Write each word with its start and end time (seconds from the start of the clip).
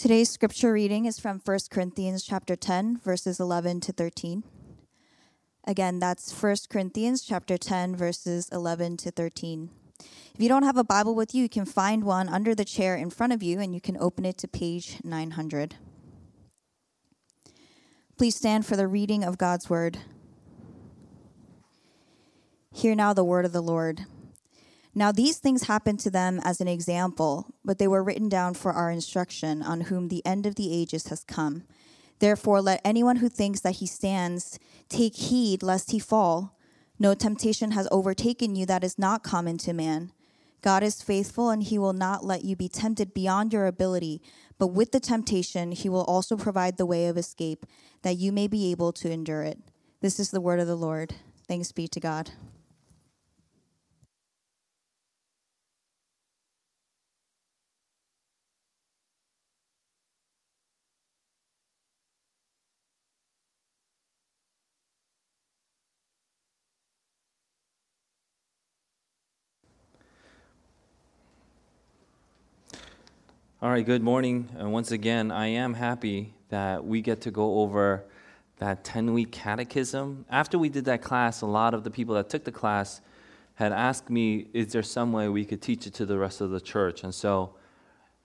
Today's 0.00 0.30
scripture 0.30 0.72
reading 0.72 1.04
is 1.04 1.20
from 1.20 1.42
1 1.44 1.58
Corinthians 1.70 2.24
chapter 2.24 2.56
10 2.56 2.96
verses 2.96 3.38
11 3.38 3.80
to 3.80 3.92
13. 3.92 4.42
Again, 5.66 5.98
that's 5.98 6.32
1 6.32 6.56
Corinthians 6.70 7.20
chapter 7.20 7.58
10 7.58 7.96
verses 7.96 8.48
11 8.50 8.96
to 8.96 9.10
13. 9.10 9.68
If 10.34 10.40
you 10.40 10.48
don't 10.48 10.62
have 10.62 10.78
a 10.78 10.84
Bible 10.84 11.14
with 11.14 11.34
you, 11.34 11.42
you 11.42 11.50
can 11.50 11.66
find 11.66 12.02
one 12.02 12.30
under 12.30 12.54
the 12.54 12.64
chair 12.64 12.96
in 12.96 13.10
front 13.10 13.34
of 13.34 13.42
you 13.42 13.60
and 13.60 13.74
you 13.74 13.80
can 13.82 13.98
open 13.98 14.24
it 14.24 14.38
to 14.38 14.48
page 14.48 14.96
900. 15.04 15.74
Please 18.16 18.34
stand 18.34 18.64
for 18.64 18.76
the 18.76 18.88
reading 18.88 19.22
of 19.22 19.36
God's 19.36 19.68
word. 19.68 19.98
Hear 22.72 22.94
now 22.94 23.12
the 23.12 23.22
word 23.22 23.44
of 23.44 23.52
the 23.52 23.60
Lord. 23.60 24.06
Now 24.94 25.12
these 25.12 25.38
things 25.38 25.64
happened 25.64 26.00
to 26.00 26.10
them 26.10 26.40
as 26.42 26.60
an 26.60 26.68
example, 26.68 27.54
but 27.64 27.78
they 27.78 27.86
were 27.86 28.02
written 28.02 28.28
down 28.28 28.54
for 28.54 28.72
our 28.72 28.90
instruction, 28.90 29.62
on 29.62 29.82
whom 29.82 30.08
the 30.08 30.24
end 30.26 30.46
of 30.46 30.56
the 30.56 30.72
ages 30.72 31.08
has 31.08 31.22
come. 31.24 31.64
Therefore, 32.18 32.60
let 32.60 32.80
anyone 32.84 33.16
who 33.16 33.28
thinks 33.28 33.60
that 33.60 33.76
he 33.76 33.86
stands 33.86 34.58
take 34.88 35.16
heed 35.16 35.62
lest 35.62 35.92
he 35.92 35.98
fall. 35.98 36.58
No 36.98 37.14
temptation 37.14 37.70
has 37.70 37.88
overtaken 37.90 38.56
you 38.56 38.66
that 38.66 38.84
is 38.84 38.98
not 38.98 39.22
common 39.22 39.56
to 39.58 39.72
man. 39.72 40.12
God 40.60 40.82
is 40.82 41.02
faithful, 41.02 41.48
and 41.48 41.62
he 41.62 41.78
will 41.78 41.94
not 41.94 42.24
let 42.24 42.44
you 42.44 42.54
be 42.56 42.68
tempted 42.68 43.14
beyond 43.14 43.52
your 43.52 43.66
ability, 43.66 44.20
but 44.58 44.66
with 44.66 44.92
the 44.92 45.00
temptation, 45.00 45.72
he 45.72 45.88
will 45.88 46.04
also 46.04 46.36
provide 46.36 46.76
the 46.76 46.84
way 46.84 47.06
of 47.06 47.16
escape, 47.16 47.64
that 48.02 48.18
you 48.18 48.32
may 48.32 48.46
be 48.46 48.70
able 48.70 48.92
to 48.92 49.10
endure 49.10 49.42
it. 49.42 49.58
This 50.02 50.20
is 50.20 50.30
the 50.30 50.40
word 50.40 50.60
of 50.60 50.66
the 50.66 50.76
Lord. 50.76 51.14
Thanks 51.48 51.72
be 51.72 51.88
to 51.88 52.00
God. 52.00 52.32
All 73.62 73.68
right, 73.68 73.84
good 73.84 74.02
morning. 74.02 74.48
And 74.56 74.72
once 74.72 74.90
again, 74.90 75.30
I 75.30 75.48
am 75.48 75.74
happy 75.74 76.32
that 76.48 76.82
we 76.82 77.02
get 77.02 77.20
to 77.20 77.30
go 77.30 77.60
over 77.60 78.04
that 78.56 78.84
10 78.84 79.12
week 79.12 79.32
catechism. 79.32 80.24
After 80.30 80.58
we 80.58 80.70
did 80.70 80.86
that 80.86 81.02
class, 81.02 81.42
a 81.42 81.46
lot 81.46 81.74
of 81.74 81.84
the 81.84 81.90
people 81.90 82.14
that 82.14 82.30
took 82.30 82.44
the 82.44 82.52
class 82.52 83.02
had 83.56 83.72
asked 83.72 84.08
me, 84.08 84.46
is 84.54 84.72
there 84.72 84.82
some 84.82 85.12
way 85.12 85.28
we 85.28 85.44
could 85.44 85.60
teach 85.60 85.86
it 85.86 85.92
to 85.92 86.06
the 86.06 86.16
rest 86.16 86.40
of 86.40 86.48
the 86.48 86.60
church? 86.60 87.04
And 87.04 87.14
so 87.14 87.54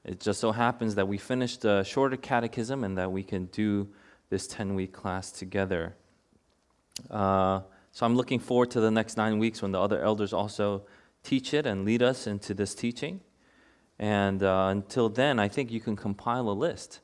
it 0.06 0.22
just 0.22 0.40
so 0.40 0.54
happens 0.54 0.96
that 0.96 1.06
we 1.06 1.18
finished 1.18 1.66
a 1.66 1.84
shorter 1.84 2.16
catechism 2.16 2.86
and 2.86 2.98
that 2.98 3.12
we 3.12 3.22
can 3.22 3.48
do 3.48 3.90
this 4.30 4.48
10 4.48 4.74
week 4.74 4.94
class 4.94 5.32
together. 5.32 5.98
Uh, 7.12 7.60
so 7.92 8.06
I'm 8.06 8.16
looking 8.16 8.40
forward 8.40 8.72
to 8.72 8.80
the 8.80 8.90
next 8.90 9.18
nine 9.18 9.38
weeks 9.40 9.62
when 9.62 9.74
the 9.74 9.82
other 9.82 10.02
elders 10.02 10.32
also 10.32 10.84
teach 11.24 11.54
it 11.54 11.66
and 11.66 11.84
lead 11.84 12.02
us 12.02 12.26
into 12.26 12.54
this 12.54 12.74
teaching. 12.74 13.20
And 13.98 14.44
uh, 14.44 14.68
until 14.70 15.10
then, 15.10 15.40
I 15.40 15.48
think 15.48 15.72
you 15.72 15.80
can 15.80 15.96
compile 15.96 16.50
a 16.50 16.52
list 16.52 17.00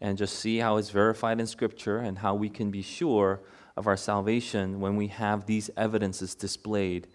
and 0.00 0.18
just 0.18 0.38
see 0.38 0.58
how 0.58 0.76
it's 0.76 0.90
verified 0.90 1.40
in 1.40 1.46
Scripture 1.46 1.98
and 1.98 2.18
how 2.18 2.34
we 2.34 2.48
can 2.48 2.70
be 2.70 2.82
sure 2.82 3.40
of 3.76 3.86
our 3.86 3.96
salvation 3.96 4.80
when 4.80 4.96
we 4.96 5.06
have 5.06 5.46
these 5.46 5.70
evidences 5.76 6.34
displayed 6.34 7.06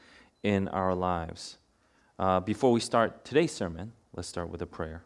in 0.44 0.68
our 0.70 0.96
lives. 0.96 1.58
Uh, 2.18 2.40
before 2.40 2.72
we 2.72 2.80
start 2.80 3.26
today's 3.26 3.52
sermon, 3.52 3.92
let's 4.16 4.28
start 4.28 4.50
with 4.50 4.62
a 4.62 4.66
prayer. 4.66 5.04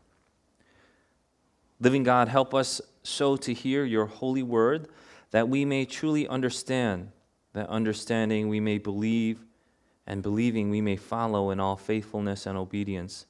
Living 1.80 2.03
God, 2.03 2.27
help 2.27 2.53
us 2.53 2.80
so 3.02 3.36
to 3.38 3.53
hear 3.53 3.83
your 3.83 4.05
holy 4.05 4.44
word 4.44 4.88
that 5.31 5.49
we 5.49 5.66
may 5.66 5.86
truly 5.86 6.27
understand, 6.27 7.09
that 7.53 7.67
understanding 7.67 8.47
we 8.47 8.59
may 8.59 8.77
believe, 8.77 9.44
and 10.05 10.21
believing 10.21 10.70
we 10.70 10.82
may 10.82 10.95
follow 10.95 11.49
in 11.49 11.59
all 11.59 11.76
faithfulness 11.76 12.45
and 12.45 12.58
obedience 12.58 13.26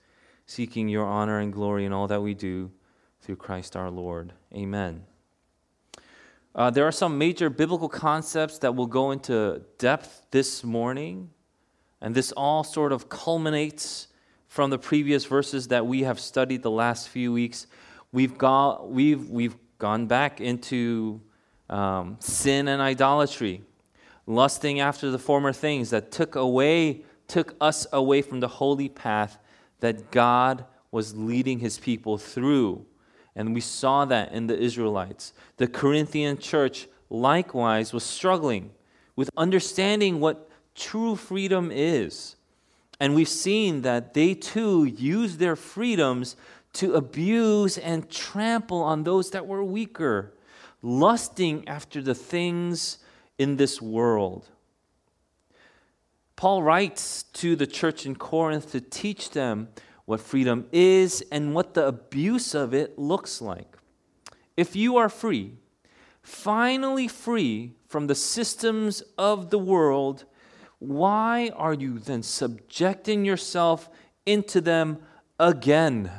seeking 0.52 0.90
your 0.90 1.06
honor 1.06 1.40
and 1.40 1.54
glory 1.54 1.86
in 1.86 1.94
all 1.94 2.08
that 2.08 2.22
we 2.22 2.34
do 2.34 2.70
through 3.22 3.38
Christ 3.38 3.78
our 3.78 3.90
Lord. 3.90 4.34
Amen. 4.54 5.06
Uh, 6.54 6.70
there 6.70 6.86
are 6.86 6.92
some 6.92 7.18
major 7.18 7.50
biblical 7.50 7.88
concepts 7.88 8.58
that 8.58 8.76
will 8.76 8.88
go 8.88 9.12
into 9.12 9.62
depth 9.78 10.26
this 10.32 10.62
morning, 10.66 11.30
and 12.02 12.14
this 12.14 12.34
all 12.34 12.66
sort 12.66 12.92
of 12.92 13.08
culminates 13.08 14.10
from 14.50 14.70
the 14.70 14.78
previous 14.78 15.24
verses 15.24 15.70
that 15.70 15.86
we 15.86 16.04
have 16.04 16.20
studied 16.20 16.64
the 16.64 16.72
last 16.72 17.08
few 17.08 17.32
weeks. 17.32 17.68
We've, 18.12 18.38
got, 18.38 18.92
we've, 18.92 19.30
we've 19.30 19.56
gone 19.78 20.08
back 20.08 20.42
into 20.42 21.22
um, 21.70 22.18
sin 22.20 22.68
and 22.68 22.82
idolatry, 22.82 23.62
lusting 24.28 24.82
after 24.82 25.12
the 25.12 25.20
former 25.20 25.54
things 25.54 25.92
that 25.92 26.12
took 26.12 26.36
away, 26.36 27.04
took 27.30 27.56
us 27.62 27.88
away 27.94 28.22
from 28.22 28.42
the 28.42 28.50
holy 28.50 28.90
path 28.90 29.38
that 29.82 30.12
God 30.12 30.66
was 30.90 31.16
leading 31.16 31.60
his 31.60 31.78
people 31.78 32.18
through. 32.18 32.86
And 33.36 33.54
we 33.54 33.62
saw 33.62 34.06
that 34.06 34.32
in 34.32 34.48
the 34.48 34.58
Israelites. 34.58 35.34
The 35.58 35.68
Corinthian 35.68 36.38
church 36.38 36.88
likewise 37.10 37.94
was 37.94 38.04
struggling 38.04 38.72
with 39.16 39.30
understanding 39.38 40.20
what 40.20 40.50
true 40.76 41.16
freedom 41.16 41.70
is. 41.72 42.36
And 43.00 43.16
we've 43.16 43.28
seen 43.28 43.82
that 43.82 44.14
they 44.14 44.34
too 44.34 44.86
used 44.86 45.40
their 45.40 45.56
freedoms 45.56 46.36
to 46.74 46.94
abuse 46.94 47.78
and 47.78 48.10
trample 48.10 48.82
on 48.82 49.04
those 49.04 49.32
that 49.32 49.48
were 49.48 49.64
weaker, 49.64 50.34
lusting 50.82 51.68
after 51.68 52.02
the 52.02 52.16
things 52.16 53.00
in 53.38 53.58
this 53.58 53.82
world. 53.82 54.51
Paul 56.42 56.64
writes 56.64 57.22
to 57.34 57.56
the 57.56 57.68
church 57.68 58.04
in 58.04 58.16
Corinth 58.16 58.72
to 58.72 58.82
teach 58.82 59.30
them 59.30 59.68
what 60.06 60.20
freedom 60.20 60.66
is 60.72 61.24
and 61.32 61.54
what 61.54 61.76
the 61.76 61.86
abuse 61.86 62.56
of 62.56 62.74
it 62.74 62.98
looks 62.98 63.44
like. 63.44 63.78
If 64.58 64.76
you 64.76 64.98
are 64.98 65.08
free, 65.08 65.60
finally 66.24 67.08
free 67.08 67.76
from 67.88 68.08
the 68.08 68.16
systems 68.16 69.04
of 69.20 69.52
the 69.52 69.60
world, 69.60 70.26
why 70.80 71.52
are 71.56 71.76
you 71.76 72.00
then 72.00 72.24
subjecting 72.24 73.24
yourself 73.24 73.88
into 74.26 74.62
them 74.62 74.98
again? 75.40 76.10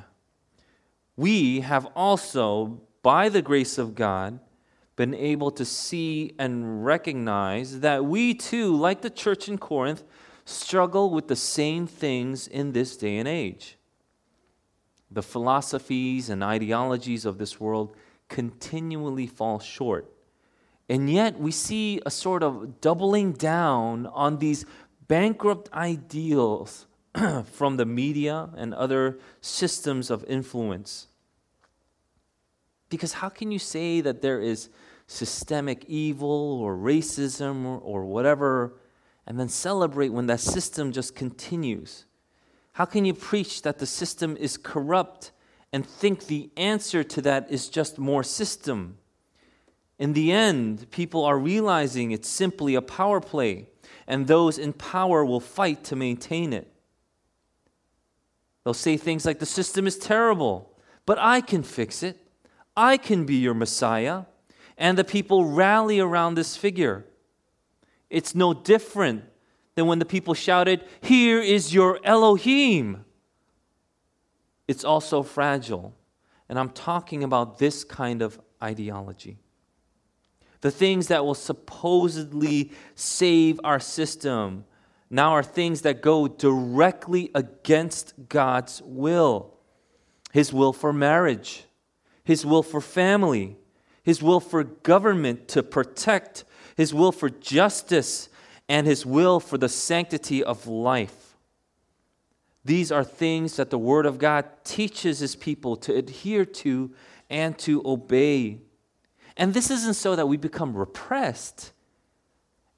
We 1.17 1.63
have 1.63 1.87
also, 1.97 2.81
by 3.03 3.29
the 3.29 3.43
grace 3.43 3.77
of 3.77 3.97
God, 3.97 4.39
been 4.97 5.15
able 5.15 5.51
to 5.51 5.65
see 5.65 6.35
and 6.39 6.85
recognize 6.85 7.81
that 7.81 8.05
we 8.05 8.35
too, 8.35 8.75
like 8.77 9.03
the 9.03 9.11
church 9.11 9.49
in 9.49 9.59
Corinth, 9.59 10.05
struggle 10.45 11.11
with 11.11 11.29
the 11.29 11.37
same 11.37 11.87
things 11.87 12.47
in 12.47 12.73
this 12.73 12.97
day 12.97 13.17
and 13.17 13.29
age. 13.29 13.79
The 15.11 15.23
philosophies 15.23 16.29
and 16.29 16.43
ideologies 16.43 17.25
of 17.25 17.39
this 17.39 17.61
world 17.61 17.97
continually 18.29 19.27
fall 19.27 19.59
short. 19.59 20.11
And 20.89 21.09
yet, 21.09 21.39
we 21.39 21.53
see 21.53 22.01
a 22.05 22.11
sort 22.11 22.43
of 22.43 22.81
doubling 22.81 23.33
down 23.33 24.07
on 24.07 24.39
these 24.39 24.67
bankrupt 25.09 25.73
ideals 25.73 26.87
from 27.45 27.77
the 27.77 27.87
media 27.87 28.51
and 28.57 28.75
other 28.75 29.19
systems 29.41 30.11
of 30.11 30.25
influence. 30.25 31.09
Because 32.93 33.15
how 33.15 33.31
can 33.31 33.51
you 33.51 33.59
say 33.59 34.03
that 34.03 34.21
there 34.21 34.39
is 34.39 34.69
systemic 35.07 35.87
evil 35.87 36.61
or 36.61 36.77
racism 36.77 37.65
or, 37.65 37.79
or 37.79 38.05
whatever 38.05 38.75
and 39.27 39.41
then 39.41 39.49
celebrate 39.49 40.11
when 40.11 40.27
that 40.27 40.41
system 40.41 40.93
just 40.93 41.17
continues? 41.17 42.05
How 42.73 42.85
can 42.85 43.07
you 43.07 43.15
preach 43.15 43.63
that 43.63 43.79
the 43.79 43.87
system 43.87 44.37
is 44.37 44.59
corrupt 44.59 45.33
and 45.73 45.87
think 45.87 46.27
the 46.27 46.51
answer 46.55 47.03
to 47.03 47.23
that 47.23 47.51
is 47.51 47.71
just 47.71 47.99
more 47.99 48.23
system? 48.23 48.99
In 49.99 50.13
the 50.13 50.31
end, 50.31 50.91
people 50.91 51.25
are 51.25 51.39
realizing 51.39 52.11
it's 52.11 52.29
simply 52.29 52.75
a 52.75 52.83
power 52.83 53.21
play, 53.21 53.69
and 54.07 54.27
those 54.27 54.59
in 54.59 54.75
power 54.75 55.25
will 55.25 55.41
fight 55.41 55.83
to 55.85 55.97
maintain 55.97 56.53
it. 56.53 56.71
They'll 58.65 58.75
say 58.75 58.99
things 58.99 59.25
like, 59.25 59.39
The 59.39 59.47
system 59.47 59.87
is 59.87 59.97
terrible, 59.97 60.77
but 61.07 61.19
I 61.19 61.41
can 61.41 61.63
fix 61.63 62.03
it. 62.03 62.22
I 62.77 62.97
can 62.97 63.25
be 63.25 63.37
your 63.37 63.55
Messiah. 63.55 64.25
And 64.79 64.97
the 64.97 65.05
people 65.05 65.45
rally 65.45 66.01
around 66.01 66.35
this 66.35 66.57
figure. 66.57 67.05
It's 68.11 68.35
no 68.35 68.53
different 68.53 69.25
than 69.75 69.87
when 69.87 69.99
the 69.99 70.05
people 70.05 70.35
shouted, 70.35 70.85
Here 71.01 71.41
is 71.41 71.73
your 71.73 72.01
Elohim. 72.05 73.05
It's 74.69 74.85
also 74.85 75.23
fragile. 75.23 75.95
And 76.49 76.59
I'm 76.59 76.71
talking 76.71 77.25
about 77.25 77.59
this 77.59 77.85
kind 77.85 78.23
of 78.23 78.41
ideology. 78.63 79.39
The 80.61 80.71
things 80.71 81.09
that 81.09 81.25
will 81.25 81.35
supposedly 81.35 82.71
save 82.95 83.61
our 83.65 83.81
system 83.81 84.65
now 85.11 85.33
are 85.33 85.43
things 85.43 85.83
that 85.83 86.01
go 86.01 86.29
directly 86.29 87.31
against 87.35 88.15
God's 88.29 88.81
will 88.85 89.55
His 90.33 90.53
will 90.53 90.73
for 90.73 90.93
marriage, 90.93 91.65
His 92.25 92.47
will 92.47 92.63
for 92.63 92.81
family, 92.81 93.57
His 94.03 94.23
will 94.23 94.41
for 94.41 94.65
government 94.65 95.49
to 95.49 95.63
protect, 95.63 96.45
His 96.77 96.95
will 96.95 97.13
for 97.13 97.29
justice, 97.29 98.29
and 98.69 98.87
His 98.87 99.05
will 99.05 99.41
for 99.41 99.59
the 99.59 99.69
sanctity 99.69 100.43
of 100.43 100.67
life. 100.67 101.37
These 102.65 102.93
are 102.93 103.05
things 103.05 103.57
that 103.57 103.71
the 103.71 103.79
Word 103.79 104.07
of 104.07 104.19
God 104.19 104.47
teaches 104.65 105.19
His 105.19 105.35
people 105.35 105.77
to 105.77 105.95
adhere 105.95 106.45
to 106.45 106.93
and 107.29 107.59
to 107.59 107.83
obey. 107.85 108.61
And 109.37 109.55
this 109.55 109.71
isn't 109.71 109.95
so 109.95 110.15
that 110.15 110.29
we 110.29 110.37
become 110.37 110.77
repressed. 110.77 111.73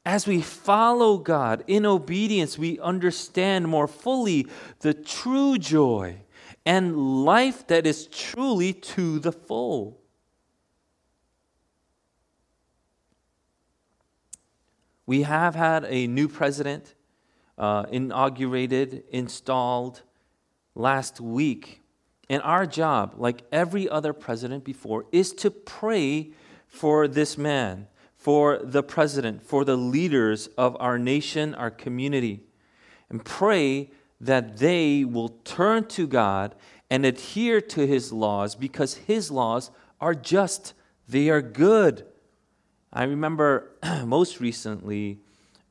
As 0.06 0.26
we 0.26 0.41
follow 0.41 1.19
God 1.19 1.64
in 1.67 1.85
obedience, 1.85 2.58
we 2.58 2.79
understand 2.81 3.69
more 3.69 3.88
fully 3.88 4.46
the 4.81 4.94
true 4.94 5.58
joy 5.58 6.24
and 6.66 7.25
life 7.25 7.66
that 7.66 7.87
is 7.87 8.06
truly 8.06 8.72
to 8.72 9.19
the 9.19 9.32
full. 9.32 10.00
We 15.06 15.22
have 15.22 15.55
had 15.55 15.84
a 15.84 16.06
new 16.06 16.28
president 16.28 16.94
uh, 17.58 17.84
inaugurated, 17.90 19.05
installed 19.11 20.02
last 20.75 21.20
week. 21.20 21.82
And 22.31 22.43
our 22.43 22.67
job, 22.67 23.14
like 23.19 23.43
every 23.52 23.88
other 23.88 24.12
president 24.12 24.64
before, 24.64 25.05
is 25.12 25.32
to 25.34 25.50
pray 25.50 26.31
for 26.67 27.06
this 27.06 27.37
man, 27.37 27.87
for 28.17 28.58
the 28.62 28.82
president, 28.82 29.43
for 29.43 29.64
the 29.64 29.76
leaders 29.76 30.49
of 30.56 30.76
our 30.81 30.99
nation, 30.99 31.55
our 31.55 31.70
community, 31.70 32.40
and 33.10 33.22
pray 33.22 33.90
that 34.25 34.56
they 34.59 35.05
will 35.05 35.29
turn 35.44 35.87
to 35.87 36.06
God 36.06 36.55
and 36.91 37.05
adhere 37.05 37.61
to 37.61 37.87
his 37.87 38.12
laws 38.12 38.55
because 38.55 38.94
his 38.94 39.31
laws 39.31 39.71
are 40.00 40.15
just, 40.15 40.75
they 41.09 41.29
are 41.29 41.43
good. 41.43 42.06
I 42.93 43.05
remember 43.05 43.73
most 44.05 44.41
recently, 44.41 45.19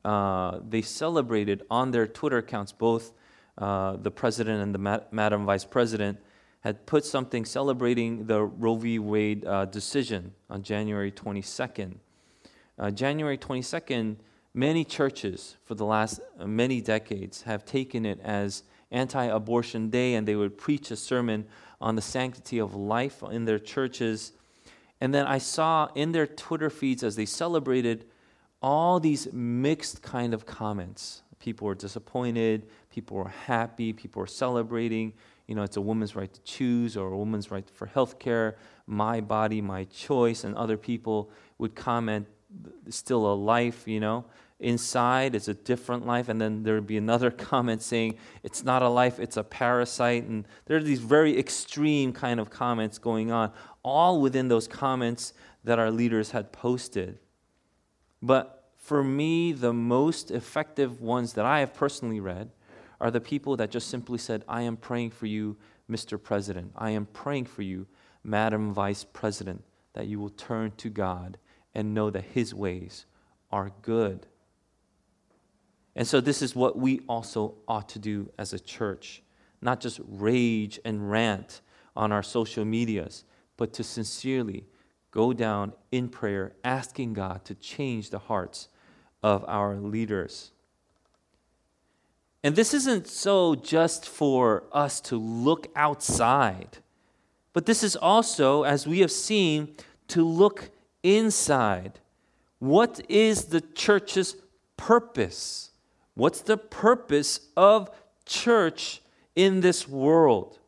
uh, 0.04 0.60
they 0.68 0.82
celebrated 0.82 1.62
on 1.70 1.90
their 1.90 2.06
Twitter 2.06 2.38
accounts, 2.38 2.72
both 2.72 3.12
uh, 3.58 3.96
the 3.96 4.10
president 4.10 4.62
and 4.62 4.74
the 4.74 4.78
ma- 4.78 5.00
madam 5.10 5.46
vice 5.46 5.64
president 5.64 6.18
had 6.60 6.86
put 6.86 7.04
something 7.04 7.44
celebrating 7.44 8.26
the 8.26 8.42
Roe 8.42 8.76
v. 8.76 8.98
Wade 8.98 9.44
uh, 9.44 9.64
decision 9.66 10.32
on 10.48 10.62
January 10.62 11.10
22nd. 11.10 11.94
Uh, 12.78 12.90
January 12.90 13.38
22nd, 13.38 14.16
many 14.54 14.84
churches 14.84 15.56
for 15.64 15.74
the 15.74 15.84
last 15.84 16.20
uh, 16.38 16.46
many 16.46 16.80
decades 16.80 17.42
have 17.42 17.64
taken 17.64 18.06
it 18.06 18.20
as 18.20 18.62
anti 18.90 19.24
abortion 19.24 19.90
day, 19.90 20.14
and 20.14 20.26
they 20.26 20.36
would 20.36 20.56
preach 20.56 20.90
a 20.90 20.96
sermon 20.96 21.46
on 21.80 21.96
the 21.96 22.02
sanctity 22.02 22.58
of 22.58 22.74
life 22.74 23.22
in 23.30 23.44
their 23.44 23.58
churches. 23.58 24.32
And 25.00 25.12
then 25.12 25.26
I 25.26 25.38
saw 25.38 25.88
in 25.94 26.12
their 26.12 26.26
Twitter 26.26 26.70
feeds 26.70 27.02
as 27.02 27.16
they 27.16 27.26
celebrated 27.26 28.06
all 28.62 29.00
these 29.00 29.30
mixed 29.32 30.00
kind 30.00 30.32
of 30.32 30.46
comments. 30.46 31.22
People 31.38 31.66
were 31.66 31.74
disappointed, 31.74 32.66
people 32.88 33.18
were 33.18 33.28
happy, 33.28 33.92
people 33.92 34.20
were 34.20 34.26
celebrating. 34.26 35.12
You 35.46 35.54
know, 35.54 35.62
it's 35.62 35.76
a 35.76 35.80
woman's 35.82 36.16
right 36.16 36.32
to 36.32 36.40
choose 36.42 36.96
or 36.96 37.08
a 37.08 37.16
woman's 37.18 37.50
right 37.50 37.68
for 37.68 37.84
health 37.84 38.18
care, 38.18 38.56
my 38.86 39.20
body, 39.20 39.60
my 39.60 39.84
choice. 39.84 40.44
And 40.44 40.56
other 40.56 40.78
people 40.78 41.30
would 41.58 41.74
comment, 41.74 42.26
still 42.88 43.30
a 43.30 43.34
life, 43.34 43.86
you 43.86 44.00
know. 44.00 44.24
Inside, 44.64 45.34
it's 45.34 45.48
a 45.48 45.54
different 45.54 46.06
life. 46.06 46.28
And 46.28 46.40
then 46.40 46.62
there 46.62 46.74
would 46.74 46.86
be 46.86 46.96
another 46.96 47.30
comment 47.50 47.82
saying, 47.82 48.16
it's 48.42 48.64
not 48.64 48.82
a 48.82 48.88
life, 48.88 49.20
it's 49.20 49.36
a 49.36 49.44
parasite. 49.44 50.24
And 50.24 50.46
there 50.64 50.78
are 50.78 50.82
these 50.82 51.00
very 51.00 51.38
extreme 51.38 52.12
kind 52.12 52.40
of 52.40 52.50
comments 52.50 52.98
going 52.98 53.30
on, 53.30 53.52
all 53.82 54.20
within 54.20 54.48
those 54.48 54.66
comments 54.66 55.34
that 55.64 55.78
our 55.78 55.90
leaders 55.90 56.30
had 56.30 56.50
posted. 56.50 57.18
But 58.22 58.70
for 58.76 59.04
me, 59.04 59.52
the 59.52 59.72
most 59.72 60.30
effective 60.30 61.00
ones 61.00 61.34
that 61.34 61.44
I 61.44 61.60
have 61.60 61.74
personally 61.74 62.20
read 62.20 62.50
are 63.00 63.10
the 63.10 63.20
people 63.20 63.56
that 63.56 63.70
just 63.70 63.88
simply 63.88 64.18
said, 64.18 64.44
I 64.48 64.62
am 64.62 64.76
praying 64.76 65.10
for 65.10 65.26
you, 65.26 65.56
Mr. 65.90 66.22
President. 66.22 66.72
I 66.76 66.90
am 66.90 67.06
praying 67.06 67.46
for 67.46 67.62
you, 67.62 67.86
Madam 68.22 68.72
Vice 68.72 69.04
President, 69.04 69.62
that 69.92 70.06
you 70.06 70.18
will 70.18 70.30
turn 70.30 70.72
to 70.78 70.88
God 70.88 71.38
and 71.74 71.92
know 71.92 72.08
that 72.10 72.24
His 72.24 72.54
ways 72.54 73.04
are 73.50 73.72
good. 73.82 74.26
And 75.96 76.06
so, 76.06 76.20
this 76.20 76.42
is 76.42 76.56
what 76.56 76.76
we 76.76 77.00
also 77.08 77.54
ought 77.68 77.88
to 77.90 77.98
do 77.98 78.30
as 78.38 78.52
a 78.52 78.58
church 78.58 79.22
not 79.64 79.80
just 79.80 79.98
rage 80.06 80.78
and 80.84 81.10
rant 81.10 81.62
on 81.96 82.12
our 82.12 82.22
social 82.22 82.64
medias, 82.64 83.24
but 83.56 83.72
to 83.72 83.82
sincerely 83.82 84.64
go 85.10 85.32
down 85.32 85.72
in 85.90 86.08
prayer, 86.08 86.52
asking 86.62 87.14
God 87.14 87.44
to 87.46 87.54
change 87.54 88.10
the 88.10 88.18
hearts 88.18 88.68
of 89.22 89.44
our 89.48 89.76
leaders. 89.76 90.52
And 92.42 92.54
this 92.54 92.74
isn't 92.74 93.06
so 93.08 93.54
just 93.54 94.06
for 94.06 94.64
us 94.70 95.00
to 95.02 95.16
look 95.16 95.68
outside, 95.74 96.78
but 97.54 97.64
this 97.64 97.82
is 97.82 97.96
also, 97.96 98.64
as 98.64 98.86
we 98.86 98.98
have 98.98 99.12
seen, 99.12 99.74
to 100.08 100.22
look 100.22 100.70
inside. 101.02 102.00
What 102.58 103.00
is 103.08 103.46
the 103.46 103.62
church's 103.62 104.36
purpose? 104.76 105.70
What's 106.14 106.42
the 106.42 106.56
purpose 106.56 107.40
of 107.56 107.90
church 108.24 109.02
in 109.34 109.60
this 109.60 109.88
world? 109.88 110.58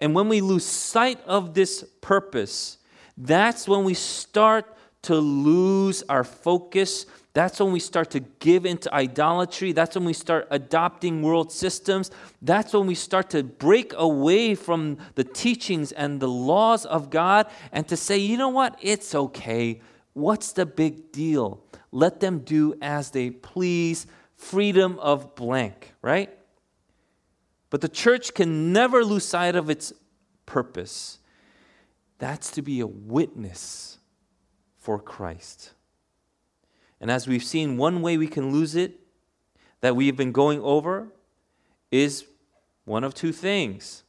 And 0.00 0.14
when 0.14 0.28
we 0.28 0.40
lose 0.40 0.64
sight 0.64 1.20
of 1.26 1.54
this 1.54 1.84
purpose, 2.00 2.78
that's 3.16 3.68
when 3.68 3.84
we 3.84 3.94
start 3.94 4.66
to 5.02 5.16
lose 5.16 6.02
our 6.08 6.24
focus. 6.24 7.06
That's 7.32 7.58
when 7.58 7.72
we 7.72 7.80
start 7.80 8.10
to 8.12 8.20
give 8.20 8.64
into 8.64 8.92
idolatry. 8.94 9.72
That's 9.72 9.96
when 9.96 10.04
we 10.04 10.12
start 10.12 10.46
adopting 10.50 11.22
world 11.22 11.50
systems. 11.52 12.10
That's 12.40 12.72
when 12.72 12.86
we 12.86 12.94
start 12.94 13.30
to 13.30 13.42
break 13.42 13.92
away 13.96 14.54
from 14.54 14.98
the 15.14 15.24
teachings 15.24 15.90
and 15.92 16.20
the 16.20 16.28
laws 16.28 16.86
of 16.86 17.10
God 17.10 17.48
and 17.72 17.86
to 17.88 17.96
say, 17.96 18.18
you 18.18 18.36
know 18.36 18.48
what? 18.48 18.78
It's 18.80 19.14
okay. 19.14 19.80
What's 20.12 20.52
the 20.52 20.64
big 20.64 21.12
deal? 21.12 21.64
Let 21.90 22.20
them 22.20 22.40
do 22.40 22.76
as 22.80 23.10
they 23.10 23.30
please. 23.30 24.06
Freedom 24.36 24.98
of 24.98 25.34
blank, 25.34 25.94
right? 26.02 26.30
But 27.70 27.80
the 27.80 27.88
church 27.88 28.34
can 28.34 28.72
never 28.72 29.04
lose 29.04 29.24
sight 29.24 29.56
of 29.56 29.70
its 29.70 29.92
purpose. 30.46 31.18
That's 32.18 32.50
to 32.52 32.62
be 32.62 32.80
a 32.80 32.86
witness 32.86 33.98
for 34.76 34.98
Christ. 34.98 35.72
And 37.00 37.10
as 37.10 37.26
we've 37.26 37.44
seen, 37.44 37.76
one 37.76 38.00
way 38.02 38.16
we 38.16 38.28
can 38.28 38.52
lose 38.52 38.74
it 38.74 39.00
that 39.80 39.96
we've 39.96 40.16
been 40.16 40.32
going 40.32 40.60
over 40.60 41.08
is 41.90 42.26
one 42.84 43.04
of 43.04 43.14
two 43.14 43.32
things 43.32 44.04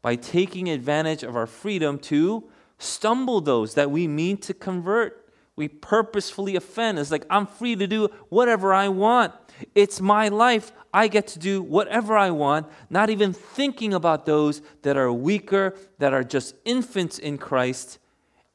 by 0.00 0.16
taking 0.16 0.68
advantage 0.68 1.22
of 1.22 1.36
our 1.36 1.46
freedom 1.46 1.98
to 1.98 2.48
stumble 2.78 3.40
those 3.40 3.74
that 3.74 3.90
we 3.90 4.06
mean 4.06 4.36
to 4.38 4.54
convert. 4.54 5.27
We 5.58 5.66
purposefully 5.68 6.54
offend. 6.54 6.98
It's 6.98 7.10
like, 7.10 7.26
I'm 7.28 7.46
free 7.46 7.74
to 7.74 7.86
do 7.86 8.08
whatever 8.28 8.72
I 8.72 8.88
want. 8.88 9.34
It's 9.74 10.00
my 10.00 10.28
life. 10.28 10.72
I 10.94 11.08
get 11.08 11.26
to 11.28 11.38
do 11.38 11.60
whatever 11.60 12.16
I 12.16 12.30
want, 12.30 12.66
not 12.88 13.10
even 13.10 13.32
thinking 13.32 13.92
about 13.92 14.24
those 14.24 14.62
that 14.82 14.96
are 14.96 15.12
weaker, 15.12 15.74
that 15.98 16.14
are 16.14 16.22
just 16.22 16.54
infants 16.64 17.18
in 17.18 17.38
Christ, 17.38 17.98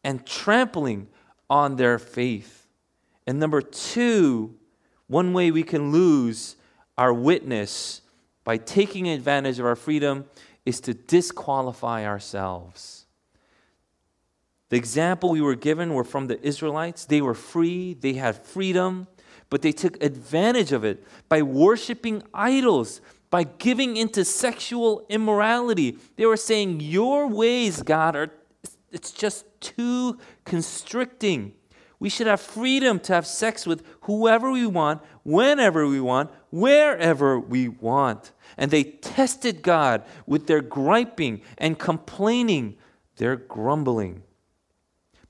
and 0.04 0.26
trampling 0.26 1.10
on 1.50 1.76
their 1.76 2.00
faith. 2.00 2.68
And 3.28 3.38
number 3.40 3.62
two, 3.62 4.56
one 5.08 5.34
way 5.34 5.52
we 5.52 5.64
can 5.64 5.92
lose 5.92 6.56
our 6.98 7.14
witness 7.14 8.02
by 8.44 8.58
taking 8.58 9.10
advantage 9.10 9.60
of 9.60 9.66
our 9.66 9.76
freedom 9.76 10.26
is 10.66 10.80
to 10.82 10.94
disqualify 10.94 12.06
ourselves. 12.06 13.03
The 14.70 14.78
example 14.78 15.30
we 15.30 15.42
were 15.42 15.56
given 15.56 15.94
were 15.94 16.04
from 16.04 16.28
the 16.28 16.42
Israelites. 16.46 17.06
They 17.06 17.22
were 17.22 17.34
free, 17.34 17.94
they 17.94 18.14
had 18.14 18.36
freedom, 18.36 19.08
but 19.50 19.62
they 19.62 19.72
took 19.72 20.02
advantage 20.02 20.72
of 20.72 20.84
it 20.84 21.06
by 21.30 21.42
worshiping 21.42 22.24
idols, 22.34 23.02
by 23.30 23.44
giving 23.44 23.98
into 23.98 24.26
sexual 24.26 25.06
immorality. 25.10 25.98
They 26.16 26.26
were 26.26 26.38
saying, 26.38 26.80
Your 26.80 27.28
ways, 27.28 27.84
God, 27.84 28.16
are 28.16 28.32
it's 28.92 29.12
just 29.12 29.46
too 29.60 30.20
constricting. 30.46 31.54
We 32.00 32.10
should 32.10 32.28
have 32.28 32.42
freedom 32.42 33.00
to 33.02 33.14
have 33.14 33.26
sex 33.26 33.66
with 33.66 33.84
whoever 34.02 34.52
we 34.52 34.68
want, 34.68 35.02
whenever 35.24 35.88
we 35.88 36.00
want, 36.00 36.32
wherever 36.52 37.40
we 37.40 37.70
want. 37.70 38.32
And 38.58 38.70
they 38.70 38.84
tested 38.84 39.62
God 39.62 40.04
with 40.28 40.48
their 40.48 40.62
griping 40.62 41.42
and 41.58 41.80
complaining, 41.80 42.78
their 43.18 43.36
grumbling. 43.36 44.24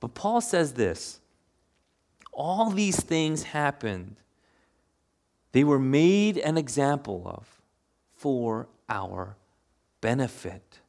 But 0.04 0.16
Paul 0.16 0.42
says 0.42 0.74
this 0.74 1.22
all 2.34 2.72
these 2.72 3.00
things 3.00 3.44
happened. 3.44 4.18
They 5.54 5.64
were 5.64 5.80
made 5.80 6.38
an 6.38 6.58
example 6.58 7.22
of 7.26 7.62
for 8.14 8.68
our 8.90 9.38
benefit. 10.02 10.82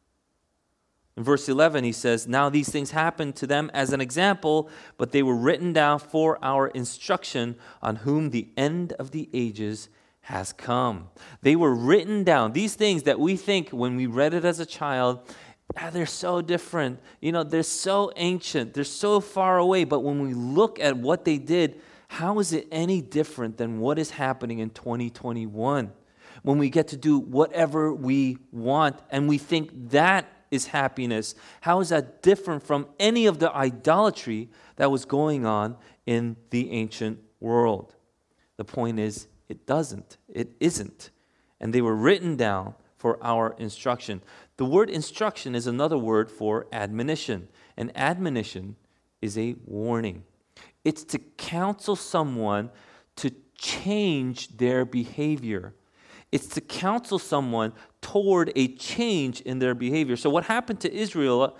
In 1.17 1.23
verse 1.23 1.49
11, 1.49 1.85
he 1.85 1.93
says, 1.93 2.27
Now 2.27 2.49
these 2.49 2.69
things 2.69 2.91
happened 2.91 3.37
to 3.37 3.47
them 3.47 3.71
as 3.73 3.93
an 3.93 4.01
example, 4.01 4.69
but 4.99 5.13
they 5.13 5.23
were 5.23 5.37
written 5.37 5.73
down 5.73 6.01
for 6.01 6.37
our 6.43 6.67
instruction, 6.67 7.55
on 7.81 7.95
whom 7.95 8.31
the 8.31 8.49
end 8.57 8.95
of 8.95 9.13
the 9.13 9.29
ages 9.33 9.91
has 10.23 10.53
come. 10.53 11.09
They 11.43 11.55
were 11.55 11.73
written 11.73 12.25
down. 12.25 12.53
These 12.53 12.75
things 12.75 13.05
that 13.05 13.21
we 13.21 13.37
think 13.37 13.71
when 13.71 13.95
we 13.95 14.07
read 14.07 14.35
it 14.35 14.45
as 14.45 14.59
a 14.59 14.67
child, 14.67 15.21
ah, 15.77 15.91
they're 15.91 16.07
so 16.07 16.41
different. 16.41 17.01
You 17.21 17.33
know, 17.33 17.43
they're 17.43 17.63
so 17.63 18.13
ancient, 18.17 18.75
they're 18.75 18.85
so 18.85 19.21
far 19.21 19.59
away. 19.59 19.85
But 19.85 20.01
when 20.01 20.21
we 20.21 20.35
look 20.35 20.79
at 20.81 20.97
what 20.97 21.25
they 21.25 21.39
did, 21.39 21.81
how 22.09 22.39
is 22.39 22.53
it 22.53 22.69
any 22.71 23.01
different 23.01 23.57
than 23.57 23.81
what 23.81 23.99
is 23.99 24.11
happening 24.11 24.61
in 24.61 24.71
2021? 24.71 25.93
When 26.43 26.59
we 26.59 26.69
get 26.69 26.89
to 26.89 26.97
do 26.97 27.19
whatever 27.19 27.93
we 27.93 28.39
want 28.53 29.01
and 29.11 29.29
we 29.29 29.39
think 29.39 29.71
that 29.91 30.31
is 30.51 30.67
happiness. 30.67 31.35
How 31.61 31.81
is 31.81 31.89
that 31.89 32.23
different 32.23 32.63
from 32.63 32.87
any 32.99 33.27
of 33.27 33.39
the 33.39 33.53
idolatry 33.53 34.51
that 34.77 34.91
was 34.91 35.05
going 35.05 35.45
on 35.45 35.77
in 36.07 36.37
the 36.51 36.71
ancient 36.71 37.19
world? 37.41 37.95
The 38.57 38.65
point 38.65 38.99
is, 38.99 39.27
it 39.49 39.67
doesn't. 39.67 40.17
It 40.29 40.53
isn't. 40.61 41.11
And 41.61 41.75
they 41.75 41.83
were 41.83 41.95
written 41.95 42.37
down 42.37 42.75
for 42.97 43.19
our 43.23 43.55
instruction. 43.59 44.23
The 44.57 44.65
word 44.65 44.89
instruction 44.89 45.55
is 45.55 45.67
another 45.67 45.99
word 45.99 46.31
for 46.31 46.67
admonition. 46.73 47.49
And 47.77 47.91
admonition 47.97 48.77
is 49.21 49.37
a 49.39 49.57
warning, 49.65 50.25
it's 50.85 51.05
to 51.05 51.19
counsel 51.19 51.97
someone 51.97 52.71
to 53.17 53.33
change 53.57 54.57
their 54.57 54.85
behavior. 54.85 55.75
It's 56.31 56.49
to 56.49 56.61
counsel 56.61 57.21
someone 57.21 57.73
toward 58.01 58.53
a 58.57 58.69
change 58.75 59.41
in 59.43 59.61
their 59.61 59.75
behavior. 59.75 60.17
So, 60.17 60.29
what 60.31 60.45
happened 60.45 60.81
to 60.81 60.93
Israel 60.93 61.57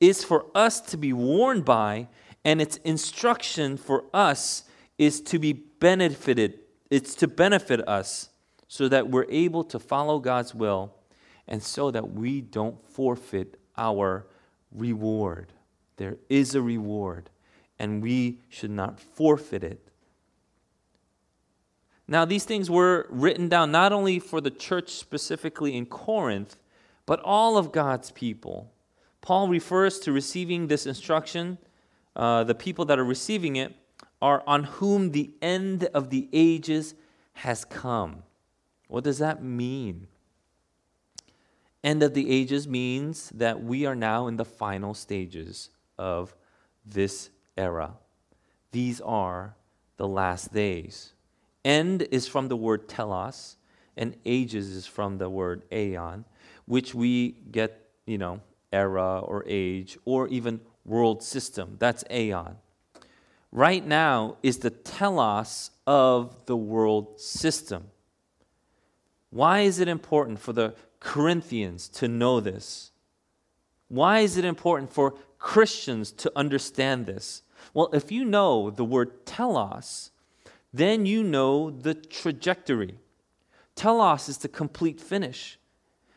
is 0.00 0.22
for 0.22 0.46
us 0.54 0.80
to 0.82 0.96
be 0.96 1.12
warned 1.12 1.64
by, 1.64 2.08
and 2.44 2.60
its 2.60 2.76
instruction 2.78 3.76
for 3.76 4.04
us 4.12 4.64
is 4.98 5.20
to 5.22 5.38
be 5.38 5.54
benefited. 5.54 6.58
It's 6.90 7.14
to 7.16 7.26
benefit 7.26 7.86
us 7.88 8.28
so 8.68 8.86
that 8.88 9.08
we're 9.08 9.26
able 9.30 9.64
to 9.64 9.78
follow 9.78 10.18
God's 10.18 10.54
will 10.54 10.94
and 11.48 11.62
so 11.62 11.90
that 11.90 12.12
we 12.12 12.40
don't 12.40 12.80
forfeit 12.88 13.58
our 13.76 14.26
reward. 14.70 15.52
There 15.96 16.18
is 16.28 16.54
a 16.54 16.62
reward, 16.62 17.30
and 17.78 18.02
we 18.02 18.38
should 18.48 18.70
not 18.70 19.00
forfeit 19.00 19.64
it 19.64 19.88
now, 22.10 22.24
these 22.24 22.44
things 22.44 22.70
were 22.70 23.06
written 23.10 23.50
down 23.50 23.70
not 23.70 23.92
only 23.92 24.18
for 24.18 24.40
the 24.40 24.50
church 24.50 24.88
specifically 24.94 25.76
in 25.76 25.84
Corinth, 25.84 26.56
but 27.04 27.20
all 27.20 27.58
of 27.58 27.70
God's 27.70 28.10
people. 28.12 28.72
Paul 29.20 29.48
refers 29.48 29.98
to 30.00 30.12
receiving 30.12 30.68
this 30.68 30.86
instruction, 30.86 31.58
uh, 32.16 32.44
the 32.44 32.54
people 32.54 32.86
that 32.86 32.98
are 32.98 33.04
receiving 33.04 33.56
it 33.56 33.76
are 34.22 34.42
on 34.46 34.64
whom 34.64 35.10
the 35.10 35.32
end 35.42 35.84
of 35.92 36.08
the 36.08 36.28
ages 36.32 36.94
has 37.34 37.66
come. 37.66 38.22
What 38.88 39.04
does 39.04 39.18
that 39.18 39.42
mean? 39.42 40.06
End 41.84 42.02
of 42.02 42.14
the 42.14 42.30
ages 42.30 42.66
means 42.66 43.30
that 43.30 43.62
we 43.62 43.86
are 43.86 43.94
now 43.94 44.26
in 44.26 44.36
the 44.36 44.44
final 44.44 44.94
stages 44.94 45.70
of 45.96 46.34
this 46.84 47.30
era. 47.56 47.92
These 48.72 49.00
are 49.00 49.54
the 49.96 50.08
last 50.08 50.52
days. 50.52 51.12
End 51.64 52.02
is 52.10 52.26
from 52.26 52.48
the 52.48 52.56
word 52.56 52.88
telos, 52.88 53.56
and 53.96 54.16
ages 54.24 54.68
is 54.68 54.86
from 54.86 55.18
the 55.18 55.28
word 55.28 55.62
aeon, 55.72 56.24
which 56.66 56.94
we 56.94 57.32
get, 57.50 57.90
you 58.06 58.18
know, 58.18 58.40
era 58.72 59.20
or 59.20 59.44
age 59.46 59.98
or 60.04 60.28
even 60.28 60.60
world 60.84 61.22
system. 61.22 61.76
That's 61.78 62.04
aeon. 62.10 62.56
Right 63.50 63.84
now 63.84 64.36
is 64.42 64.58
the 64.58 64.70
telos 64.70 65.70
of 65.86 66.46
the 66.46 66.56
world 66.56 67.20
system. 67.20 67.84
Why 69.30 69.60
is 69.60 69.78
it 69.78 69.88
important 69.88 70.38
for 70.38 70.52
the 70.52 70.74
Corinthians 71.00 71.88
to 71.88 72.08
know 72.08 72.40
this? 72.40 72.92
Why 73.88 74.20
is 74.20 74.36
it 74.36 74.44
important 74.44 74.92
for 74.92 75.14
Christians 75.38 76.12
to 76.12 76.32
understand 76.36 77.06
this? 77.06 77.42
Well, 77.74 77.90
if 77.92 78.12
you 78.12 78.24
know 78.24 78.70
the 78.70 78.84
word 78.84 79.24
telos, 79.26 80.10
then 80.72 81.06
you 81.06 81.22
know 81.22 81.70
the 81.70 81.94
trajectory. 81.94 82.98
Telos 83.74 84.28
is 84.28 84.38
the 84.38 84.48
complete 84.48 85.00
finish. 85.00 85.58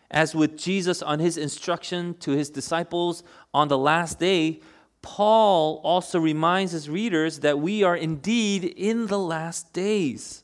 As 0.10 0.36
with 0.36 0.58
Jesus 0.58 1.02
on 1.02 1.20
his 1.20 1.38
instruction 1.38 2.16
to 2.16 2.32
his 2.32 2.50
disciples 2.50 3.24
on 3.54 3.70
the 3.70 3.78
last 3.78 4.20
day, 4.20 4.60
Paul 5.02 5.80
also 5.84 6.20
reminds 6.20 6.74
his 6.74 6.90
readers 6.90 7.40
that 7.40 7.60
we 7.60 7.84
are 7.84 7.96
indeed 7.96 8.66
in 8.66 9.08
the 9.08 9.18
last 9.18 9.74
days. 9.74 10.44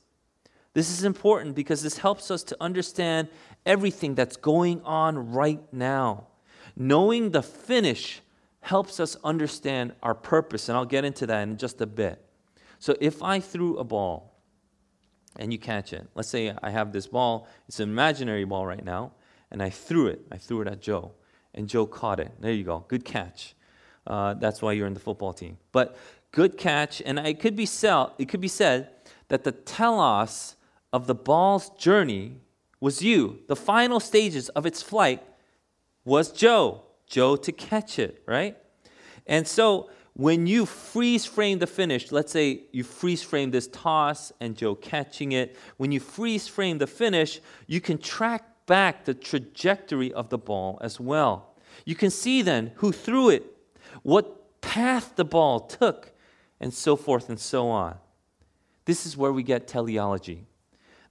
This 0.74 0.90
is 0.90 1.04
important 1.04 1.56
because 1.56 1.82
this 1.82 1.98
helps 1.98 2.32
us 2.32 2.44
to 2.44 2.58
understand 2.62 3.28
everything 3.68 4.16
that's 4.16 4.38
going 4.38 4.82
on 4.82 5.32
right 5.32 5.62
now. 5.72 6.28
Knowing 6.76 7.32
the 7.32 7.44
finish 7.44 8.22
helps 8.62 9.00
us 9.00 9.16
understand 9.24 9.94
our 10.02 10.16
purpose, 10.16 10.70
and 10.70 10.78
I'll 10.78 10.86
get 10.86 11.06
into 11.06 11.28
that 11.28 11.44
in 11.44 11.58
just 11.58 11.82
a 11.82 11.86
bit. 11.86 12.24
So 12.80 12.96
if 13.00 13.22
I 13.22 13.40
threw 13.40 13.78
a 13.78 13.84
ball 13.84 14.34
and 15.38 15.52
you 15.52 15.60
catch 15.60 15.94
it, 15.94 16.08
let's 16.16 16.30
say 16.30 16.54
I 16.64 16.70
have 16.70 16.92
this 16.92 17.08
ball, 17.08 17.48
it's 17.68 17.80
an 17.80 17.90
imaginary 17.90 18.46
ball 18.46 18.66
right 18.66 18.84
now, 18.84 19.12
and 19.52 19.62
I 19.62 19.70
threw 19.70 20.08
it. 20.08 20.22
I 20.32 20.38
threw 20.38 20.62
it 20.62 20.68
at 20.68 20.82
Joe, 20.82 21.12
and 21.54 21.68
Joe 21.68 21.86
caught 21.86 22.20
it. 22.20 22.32
There 22.40 22.52
you 22.52 22.64
go. 22.64 22.86
Good 22.88 23.06
catch. 23.06 23.56
Uh, 24.06 24.34
that's 24.36 24.62
why 24.62 24.72
you're 24.72 24.88
in 24.88 24.94
the 24.94 25.00
football 25.00 25.34
team. 25.34 25.58
But 25.72 25.98
good 26.32 26.58
catch, 26.58 27.02
and 27.06 27.20
it 27.20 27.40
could 27.40 27.56
be 27.56 27.66
sell, 27.66 28.14
it 28.18 28.30
could 28.30 28.42
be 28.42 28.48
said 28.48 28.90
that 29.28 29.44
the 29.44 29.52
telos 29.52 30.56
of 30.94 31.08
the 31.08 31.16
ball's 31.16 31.70
journey 31.72 32.38
was 32.80 33.02
you. 33.02 33.40
The 33.48 33.56
final 33.56 34.00
stages 34.00 34.50
of 34.50 34.66
its 34.66 34.82
flight 34.82 35.24
was 36.06 36.32
Joe. 36.32 36.84
Joe 37.06 37.36
to 37.38 37.52
catch 37.52 38.00
it, 38.00 38.22
right? 38.26 38.58
And 39.26 39.48
so 39.48 39.90
when 40.14 40.48
you 40.48 40.66
freeze 40.66 41.26
frame 41.26 41.60
the 41.60 41.68
finish, 41.68 42.12
let's 42.12 42.32
say 42.32 42.64
you 42.72 42.84
freeze 42.84 43.22
frame 43.22 43.52
this 43.52 43.68
toss 43.68 44.32
and 44.40 44.56
Joe 44.56 44.76
catching 44.76 45.34
it, 45.34 45.56
when 45.78 45.92
you 45.92 46.00
freeze 46.00 46.48
frame 46.48 46.80
the 46.80 46.88
finish, 46.88 47.40
you 47.68 47.80
can 47.80 47.98
track 47.98 48.44
back 48.66 49.06
the 49.06 49.14
trajectory 49.14 50.12
of 50.14 50.30
the 50.30 50.38
ball 50.38 50.80
as 50.82 51.00
well. 51.00 51.56
You 51.86 51.96
can 51.96 52.10
see 52.10 52.42
then 52.42 52.72
who 52.76 52.92
threw 52.92 53.30
it, 53.30 53.44
what 54.04 54.62
path 54.62 55.16
the 55.16 55.26
ball 55.26 55.62
took, 55.62 56.12
and 56.60 56.74
so 56.74 56.96
forth 56.96 57.30
and 57.30 57.40
so 57.40 57.70
on. 57.70 57.98
This 58.86 59.06
is 59.06 59.16
where 59.16 59.32
we 59.32 59.44
get 59.44 59.68
teleology. 59.68 60.48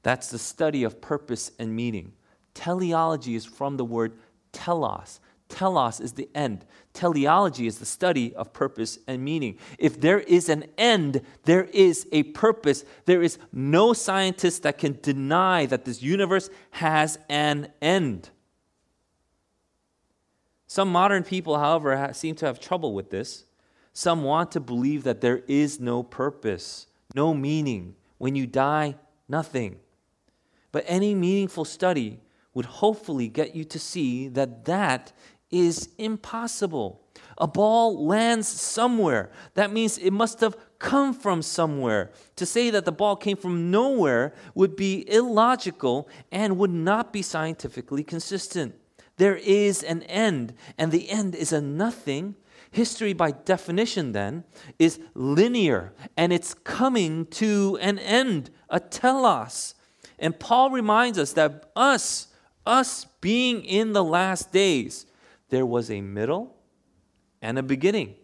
That's 0.06 0.30
the 0.30 0.38
study 0.38 0.84
of 0.84 1.00
purpose 1.00 1.50
and 1.58 1.74
meaning. 1.74 2.12
Teleology 2.54 3.34
is 3.34 3.44
from 3.44 3.76
the 3.76 3.84
word 3.84 4.12
telos, 4.52 5.18
Telos 5.48 5.98
is 5.98 6.12
the 6.12 6.28
end. 6.32 6.64
Teleology 6.92 7.66
is 7.66 7.80
the 7.80 7.86
study 7.86 8.32
of 8.36 8.52
purpose 8.52 9.00
and 9.08 9.24
meaning. 9.24 9.58
If 9.80 10.00
there 10.00 10.20
is 10.20 10.48
an 10.48 10.66
end, 10.78 11.22
there 11.42 11.64
is 11.64 12.06
a 12.12 12.22
purpose. 12.22 12.84
There 13.06 13.20
is 13.20 13.38
no 13.52 13.92
scientist 13.92 14.62
that 14.62 14.78
can 14.78 14.96
deny 15.02 15.66
that 15.66 15.84
this 15.84 16.00
universe 16.00 16.50
has 16.70 17.18
an 17.28 17.72
end. 17.82 18.30
Some 20.68 20.92
modern 20.92 21.24
people, 21.24 21.58
however, 21.58 22.10
seem 22.12 22.36
to 22.36 22.46
have 22.46 22.60
trouble 22.60 22.94
with 22.94 23.10
this. 23.10 23.44
Some 23.92 24.22
want 24.22 24.52
to 24.52 24.60
believe 24.60 25.02
that 25.02 25.20
there 25.20 25.42
is 25.48 25.80
no 25.80 26.04
purpose, 26.04 26.86
no 27.12 27.34
meaning. 27.34 27.96
When 28.18 28.36
you 28.36 28.46
die, 28.46 28.94
nothing. 29.28 29.80
But 30.72 30.84
any 30.86 31.14
meaningful 31.14 31.64
study 31.64 32.20
would 32.54 32.66
hopefully 32.66 33.28
get 33.28 33.54
you 33.54 33.64
to 33.64 33.78
see 33.78 34.28
that 34.28 34.64
that 34.64 35.12
is 35.50 35.90
impossible. 35.98 37.02
A 37.38 37.46
ball 37.46 38.06
lands 38.06 38.48
somewhere. 38.48 39.30
That 39.54 39.72
means 39.72 39.98
it 39.98 40.10
must 40.10 40.40
have 40.40 40.56
come 40.78 41.14
from 41.14 41.42
somewhere. 41.42 42.10
To 42.36 42.46
say 42.46 42.70
that 42.70 42.84
the 42.84 42.92
ball 42.92 43.16
came 43.16 43.36
from 43.36 43.70
nowhere 43.70 44.34
would 44.54 44.76
be 44.76 45.04
illogical 45.08 46.08
and 46.32 46.58
would 46.58 46.72
not 46.72 47.12
be 47.12 47.22
scientifically 47.22 48.02
consistent. 48.02 48.74
There 49.16 49.36
is 49.36 49.82
an 49.82 50.02
end, 50.02 50.54
and 50.76 50.92
the 50.92 51.08
end 51.08 51.34
is 51.34 51.52
a 51.52 51.60
nothing. 51.60 52.34
History, 52.70 53.12
by 53.12 53.30
definition, 53.30 54.12
then, 54.12 54.44
is 54.78 55.00
linear 55.14 55.94
and 56.16 56.32
it's 56.32 56.52
coming 56.52 57.26
to 57.26 57.78
an 57.80 57.98
end, 57.98 58.50
a 58.68 58.80
telos. 58.80 59.74
And 60.18 60.38
Paul 60.38 60.70
reminds 60.70 61.18
us 61.18 61.32
that 61.34 61.70
us, 61.76 62.28
us 62.64 63.06
being 63.20 63.64
in 63.64 63.92
the 63.92 64.04
last 64.04 64.52
days, 64.52 65.06
there 65.50 65.66
was 65.66 65.90
a 65.90 66.00
middle 66.00 66.56
and 67.42 67.58
a 67.58 67.62
beginning. 67.62 68.14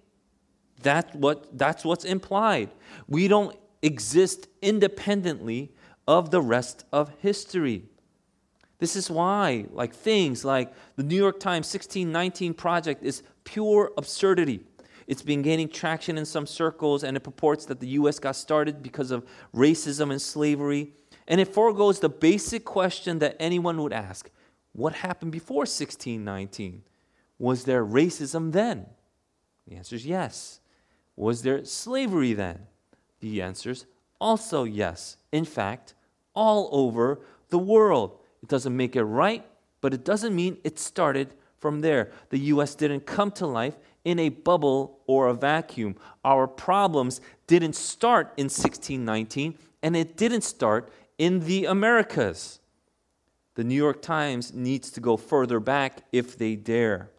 That 0.83 1.15
what, 1.15 1.57
that's 1.57 1.85
what's 1.85 2.05
implied. 2.05 2.71
We 3.09 3.29
don't 3.29 3.57
exist 3.83 4.49
independently 4.61 5.73
of 6.09 6.31
the 6.31 6.41
rest 6.41 6.85
of 6.93 7.11
history. 7.19 7.85
This 8.79 8.97
is 8.97 9.09
why, 9.09 9.67
like 9.71 9.95
things 9.95 10.45
like 10.45 10.73
the 10.97 11.05
New 11.05 11.17
York 11.17 11.39
Times 11.39 11.73
1619 11.73 12.55
project 12.55 13.05
is 13.05 13.23
pure 13.45 13.93
absurdity. 13.97 14.65
It's 15.07 15.23
been 15.23 15.43
gaining 15.43 15.69
traction 15.69 16.19
in 16.19 16.25
some 16.25 16.47
circles, 16.47 17.05
and 17.05 17.17
it 17.17 17.21
purports 17.21 17.65
that 17.67 17.81
the 17.81 17.89
U.S. 17.89 18.19
got 18.19 18.35
started 18.35 18.83
because 18.83 19.11
of 19.11 19.25
racism 19.55 20.11
and 20.11 20.21
slavery. 20.21 20.93
And 21.29 21.41
it 21.41 21.49
foregoes 21.49 22.00
the 22.00 22.09
basic 22.09 22.64
question 22.64 23.19
that 23.21 23.37
anyone 23.38 23.81
would 23.83 23.93
ask 23.93 24.31
What 24.73 24.95
happened 24.95 25.33
before 25.33 25.61
1619? 25.61 26.83
Was 27.38 27.64
there 27.64 27.85
racism 27.85 28.52
then? 28.52 28.87
The 29.67 29.76
answer 29.76 29.97
is 29.97 30.07
yes. 30.07 30.61
Was 31.17 31.43
there 31.43 31.64
slavery 31.64 32.33
then? 32.33 32.67
The 33.21 33.43
answer 33.43 33.71
is 33.71 33.87
also 34.21 34.64
yes. 34.64 35.17
In 35.31 35.45
fact, 35.45 35.95
all 36.35 36.69
over 36.73 37.21
the 37.50 37.59
world. 37.59 38.19
It 38.43 38.49
doesn't 38.49 38.76
make 38.76 38.97
it 38.97 39.05
right, 39.05 39.45
but 39.81 39.95
it 39.95 40.05
doesn't 40.05 40.35
mean 40.35 40.59
it 40.64 40.79
started 40.79 41.35
from 41.59 41.81
there. 41.81 42.11
The 42.31 42.38
U.S. 42.38 42.75
didn't 42.75 43.07
come 43.07 43.31
to 43.33 43.47
life 43.47 43.76
in 44.05 44.19
a 44.19 44.31
bubble 44.31 44.99
or 45.07 45.29
a 45.29 45.35
vacuum. 45.35 45.97
Our 46.25 46.47
problems 46.47 47.21
didn't 47.47 47.75
start 47.75 48.33
in 48.37 48.45
1619, 48.45 49.57
and 49.83 49.97
it 49.97 50.17
didn't 50.17 50.43
start 50.43 50.93
in 51.23 51.38
the 51.47 51.67
Americas. 51.67 52.59
The 53.55 53.62
New 53.62 53.76
York 53.76 54.02
Times 54.02 54.52
needs 54.52 54.91
to 54.91 54.99
go 54.99 55.17
further 55.17 55.61
back 55.61 56.02
if 56.11 56.37
they 56.37 56.57
dare. 56.57 57.11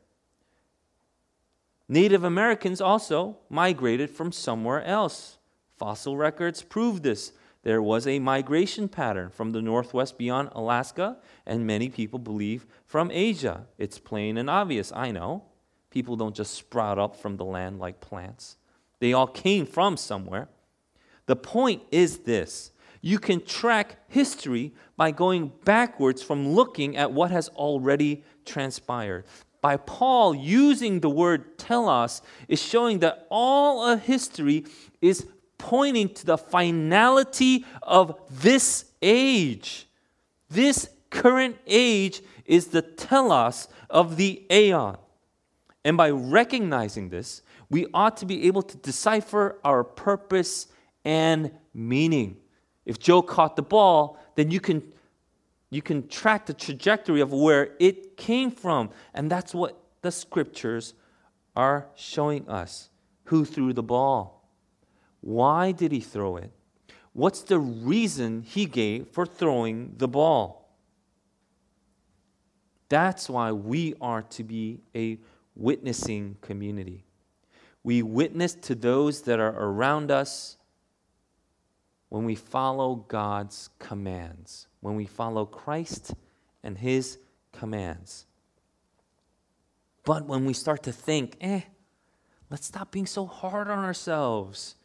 Native 1.88 2.26
Americans 2.26 2.82
also 2.82 3.38
migrated 3.50 4.10
from 4.10 4.34
somewhere 4.34 4.84
else. 4.84 5.38
Fossil 5.78 6.18
records 6.18 6.62
prove 6.62 7.02
this. 7.02 7.32
There 7.62 7.82
was 7.82 8.06
a 8.06 8.20
migration 8.20 8.90
pattern 8.90 9.30
from 9.30 9.54
the 9.54 9.62
northwest 9.62 10.18
beyond 10.18 10.50
Alaska, 10.52 11.16
and 11.46 11.66
many 11.66 11.88
people 11.88 12.20
believe 12.20 12.66
from 12.86 13.10
Asia. 13.10 13.68
It's 13.78 14.00
plain 14.00 14.38
and 14.38 14.50
obvious, 14.50 14.92
I 14.94 15.12
know. 15.12 15.46
People 15.92 16.18
don't 16.18 16.36
just 16.36 16.56
sprout 16.56 17.00
up 17.00 17.16
from 17.16 17.38
the 17.38 17.46
land 17.46 17.80
like 17.80 18.02
plants, 18.02 18.58
they 19.00 19.14
all 19.14 19.28
came 19.28 19.66
from 19.66 19.96
somewhere. 19.96 20.50
The 21.26 21.38
point 21.38 21.84
is 21.90 22.20
this 22.20 22.73
you 23.06 23.20
can 23.20 23.46
track 23.46 23.98
history 24.08 24.74
by 24.96 25.12
going 25.12 25.52
backwards 25.66 26.24
from 26.24 26.54
looking 26.54 26.96
at 26.96 27.12
what 27.12 27.32
has 27.32 27.50
already 27.50 28.24
transpired. 28.46 29.26
By 29.60 29.76
Paul 29.76 30.34
using 30.34 31.02
the 31.02 31.10
word 31.10 31.58
telos 31.58 32.22
is 32.48 32.62
showing 32.62 33.00
that 33.00 33.28
all 33.30 33.86
of 33.86 34.04
history 34.04 34.66
is 35.02 35.28
pointing 35.58 36.14
to 36.14 36.26
the 36.26 36.38
finality 36.38 37.66
of 37.82 38.18
this 38.32 38.86
age. 39.02 39.86
This 40.50 40.88
current 41.10 41.58
age 41.68 42.22
is 42.46 42.68
the 42.68 42.82
telos 42.82 43.68
of 43.90 44.16
the 44.16 44.44
aeon. 44.50 44.96
And 45.84 45.98
by 45.98 46.10
recognizing 46.10 47.10
this, 47.10 47.42
we 47.70 47.86
ought 47.94 48.16
to 48.18 48.26
be 48.26 48.48
able 48.48 48.62
to 48.62 48.78
decipher 48.78 49.60
our 49.66 49.84
purpose 49.84 50.68
and 51.04 51.52
meaning. 51.74 52.38
If 52.86 53.00
Joe 53.00 53.22
caught 53.22 53.56
the 53.56 53.62
ball, 53.62 54.18
then 54.36 54.52
you 54.52 54.60
can 54.60 54.84
you 55.70 55.82
can 55.82 56.08
track 56.08 56.46
the 56.46 56.54
trajectory 56.54 57.20
of 57.20 57.34
where 57.34 57.72
it 57.80 58.16
came 58.16 58.52
from. 58.52 58.92
And 59.16 59.30
that's 59.32 59.56
what 59.56 59.76
the 60.04 60.12
scriptures 60.12 60.94
are 61.56 61.88
showing 61.96 62.48
us. 62.48 62.90
Who 63.26 63.44
threw 63.44 63.74
the 63.74 63.82
ball? 63.82 64.48
Why 65.22 65.72
did 65.72 65.92
he 65.92 66.00
throw 66.00 66.38
it? 66.38 66.52
What's 67.14 67.42
the 67.42 67.58
reason 67.58 68.44
he 68.44 68.66
gave 68.66 69.08
for 69.08 69.26
throwing 69.26 69.96
the 69.98 70.08
ball? 70.08 70.78
That's 72.90 73.28
why 73.28 73.52
we 73.52 73.96
are 74.00 74.22
to 74.22 74.44
be 74.44 74.82
a 74.96 75.18
witnessing 75.56 76.38
community. 76.42 77.06
We 77.84 78.04
witness 78.04 78.54
to 78.56 78.76
those 78.76 79.24
that 79.24 79.40
are 79.40 79.56
around 79.58 80.12
us 80.12 80.58
when 82.14 82.26
we 82.26 82.36
follow 82.36 82.94
God's 83.08 83.72
commands, 83.80 84.68
when 84.82 84.96
we 84.96 85.08
follow 85.08 85.48
Christ 85.48 86.14
and 86.62 86.78
His 86.78 87.18
commands. 87.52 88.28
But 90.06 90.28
when 90.28 90.46
we 90.46 90.54
start 90.54 90.84
to 90.84 90.92
think, 90.92 91.38
eh, 91.42 91.62
let's 92.52 92.68
stop 92.68 92.92
being 92.92 93.08
so 93.08 93.26
hard 93.26 93.68
on 93.68 93.80
ourselves, 93.80 94.76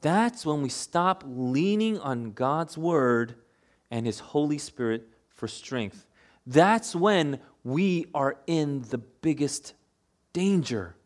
that's 0.00 0.44
when 0.44 0.62
we 0.62 0.68
stop 0.68 1.22
leaning 1.24 2.00
on 2.00 2.32
God's 2.32 2.76
Word 2.76 3.36
and 3.88 4.04
His 4.04 4.18
Holy 4.18 4.58
Spirit 4.58 5.06
for 5.28 5.46
strength. 5.46 6.08
That's 6.44 6.92
when 6.92 7.38
we 7.62 8.06
are 8.14 8.36
in 8.48 8.82
the 8.90 8.98
biggest 8.98 9.74
danger. 10.32 10.96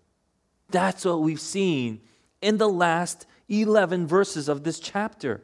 That's 0.70 1.04
what 1.04 1.20
we've 1.20 1.38
seen 1.38 2.00
in 2.40 2.56
the 2.56 2.70
last 2.70 3.26
11 3.48 4.06
verses 4.06 4.48
of 4.48 4.64
this 4.64 4.80
chapter. 4.80 5.42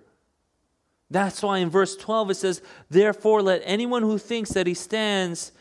That's 1.10 1.42
why 1.42 1.58
in 1.58 1.68
verse 1.68 1.96
12 1.96 2.30
it 2.30 2.34
says, 2.36 2.62
Therefore, 2.88 3.42
let 3.42 3.62
anyone 3.64 4.02
who 4.02 4.18
thinks 4.18 4.50
that 4.50 4.66
he 4.66 4.74
stands 4.74 5.52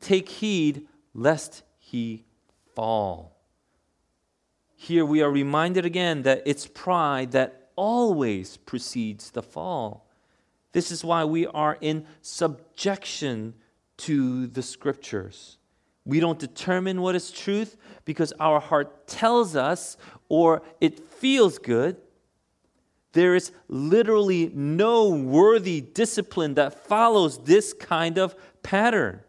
take 0.00 0.28
heed 0.28 0.86
lest 1.14 1.62
he 1.78 2.24
fall. 2.74 3.36
Here 4.74 5.04
we 5.04 5.22
are 5.22 5.30
reminded 5.30 5.84
again 5.84 6.22
that 6.22 6.42
it's 6.46 6.66
pride 6.66 7.32
that 7.32 7.70
always 7.76 8.56
precedes 8.56 9.30
the 9.30 9.42
fall. 9.42 10.08
This 10.72 10.90
is 10.90 11.04
why 11.04 11.24
we 11.24 11.46
are 11.46 11.76
in 11.80 12.06
subjection 12.22 13.54
to 13.98 14.46
the 14.46 14.62
scriptures. 14.62 15.58
We 16.04 16.20
don't 16.20 16.38
determine 16.38 17.02
what 17.02 17.14
is 17.14 17.30
truth 17.30 17.76
because 18.04 18.32
our 18.40 18.60
heart 18.60 19.06
tells 19.06 19.54
us 19.54 19.96
or 20.28 20.62
it 20.80 20.98
feels 20.98 21.58
good. 21.58 21.96
There 23.12 23.34
is 23.34 23.52
literally 23.68 24.50
no 24.54 25.10
worthy 25.10 25.80
discipline 25.80 26.54
that 26.54 26.86
follows 26.86 27.38
this 27.38 27.72
kind 27.72 28.18
of 28.18 28.34
pattern. 28.62 29.20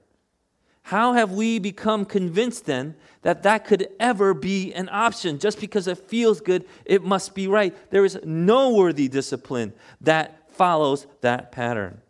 How 0.84 1.13
have 1.13 1.31
we 1.31 1.60
become 1.60 2.05
convinced 2.05 2.65
then 2.65 2.95
that 3.21 3.43
that 3.43 3.65
could 3.65 3.88
ever 3.99 4.34
be 4.34 4.73
an 4.73 4.89
option? 4.91 5.39
Just 5.39 5.60
because 5.60 5.88
it 5.88 5.97
feels 5.97 6.41
good, 6.41 6.65
it 6.86 7.03
must 7.03 7.36
be 7.36 7.47
right. 7.47 7.75
There 7.91 8.05
is 8.05 8.19
no 8.23 8.73
worthy 8.73 9.07
discipline 9.07 9.73
that 10.01 10.51
follows 10.53 11.07
that 11.21 11.51
pattern. 11.51 12.01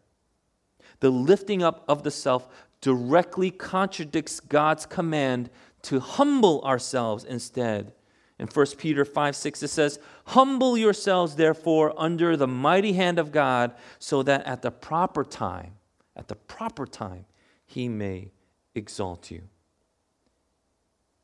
The 1.00 1.10
lifting 1.10 1.64
up 1.64 1.84
of 1.88 2.04
the 2.04 2.12
self 2.12 2.48
directly 2.82 3.52
contradicts 3.52 4.40
God's 4.40 4.86
command 4.86 5.50
to 5.84 6.00
humble 6.00 6.62
ourselves 6.64 7.24
instead. 7.24 7.94
In 8.40 8.48
1 8.48 8.66
Peter 8.78 9.06
5 9.06 9.36
6, 9.36 9.64
it 9.64 9.68
says, 9.68 10.00
Humble 10.26 10.78
yourselves, 10.78 11.36
therefore, 11.36 11.94
under 11.96 12.36
the 12.36 12.48
mighty 12.48 12.94
hand 12.94 13.20
of 13.20 13.32
God, 13.32 13.74
so 14.00 14.24
that 14.24 14.46
at 14.48 14.64
the 14.64 14.72
proper 14.72 15.24
time, 15.24 15.74
at 16.16 16.28
the 16.28 16.36
proper 16.36 16.88
time, 16.88 17.26
he 17.66 17.88
may 17.88 18.32
exalt 18.74 19.30
you. 19.30 19.44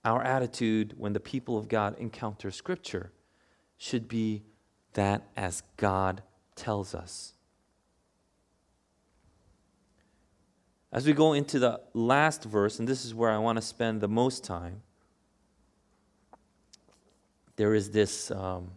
Our 0.06 0.22
attitude 0.22 0.94
when 0.98 1.14
the 1.14 1.20
people 1.20 1.58
of 1.58 1.68
God 1.68 1.98
encounter 1.98 2.52
Scripture 2.52 3.12
should 3.78 4.08
be 4.08 4.44
that 4.94 5.24
as 5.36 5.64
God 5.76 6.22
tells 6.56 6.96
us. 6.96 7.34
As 10.92 11.06
we 11.06 11.14
go 11.14 11.34
into 11.34 11.60
the 11.60 11.82
last 11.94 12.44
verse, 12.44 12.80
and 12.80 12.88
this 12.88 13.04
is 13.04 13.14
where 13.14 13.30
I 13.30 13.38
want 13.38 13.58
to 13.58 13.62
spend 13.62 14.00
the 14.00 14.08
most 14.08 14.44
time, 14.44 14.82
there 17.58 17.74
is 17.74 17.92
this 17.92 18.32
um, 18.32 18.72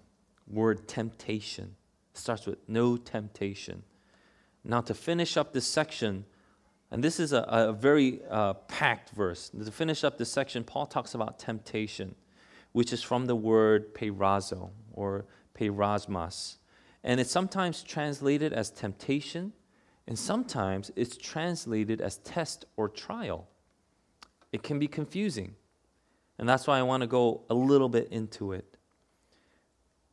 word 0.49 0.88
temptation. 0.88 1.77
It 2.12 2.18
starts 2.18 2.46
with 2.46 2.59
no 2.68 2.96
temptation. 2.96 3.83
Now, 4.64 4.81
to 4.83 4.94
finish 4.94 5.37
up 5.37 5.53
this 5.53 5.66
section, 5.66 6.25
and 6.90 7.05
this 7.05 7.20
is 7.20 7.33
a, 7.33 7.42
a 7.49 7.73
very 7.73 8.20
uh, 8.29 8.55
packed 8.55 9.11
verse. 9.11 9.51
To 9.51 9.70
finish 9.70 10.03
up 10.03 10.18
this 10.18 10.33
section, 10.33 10.64
Paul 10.64 10.87
talks 10.87 11.14
about 11.14 11.38
temptation, 11.38 12.16
which 12.73 12.92
is 12.92 13.03
from 13.03 13.27
the 13.27 13.37
word 13.37 13.94
peirazo 13.94 14.70
or 14.92 15.27
peirasmos. 15.55 16.57
And 17.05 17.20
it's 17.20 17.31
sometimes 17.31 17.83
translated 17.83 18.53
as 18.53 18.70
temptation, 18.70 19.53
and 20.07 20.19
sometimes 20.19 20.91
it's 20.97 21.17
translated 21.17 22.01
as 22.01 22.19
test 22.19 22.65
or 22.77 22.89
trial. 22.89 23.49
It 24.53 24.63
can 24.63 24.79
be 24.79 24.89
confusing. 24.89 25.55
And 26.39 26.49
that's 26.49 26.67
why 26.67 26.79
I 26.79 26.83
want 26.83 27.03
to 27.03 27.07
go 27.07 27.43
a 27.51 27.55
little 27.55 27.89
bit 27.89 28.09
into 28.11 28.53
it. 28.53 28.77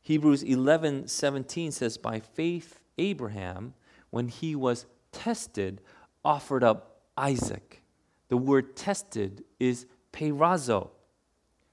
Hebrews 0.02 0.42
11 0.42 1.08
17 1.08 1.72
says, 1.72 1.98
By 1.98 2.20
faith, 2.20 2.80
Abraham, 2.96 3.74
when 4.10 4.28
he 4.28 4.54
was 4.54 4.86
tested, 5.12 5.80
offered 6.24 6.62
up 6.62 7.02
Isaac. 7.16 7.82
The 8.28 8.36
word 8.36 8.76
tested 8.76 9.44
is 9.58 9.86
peirazo. 10.12 10.90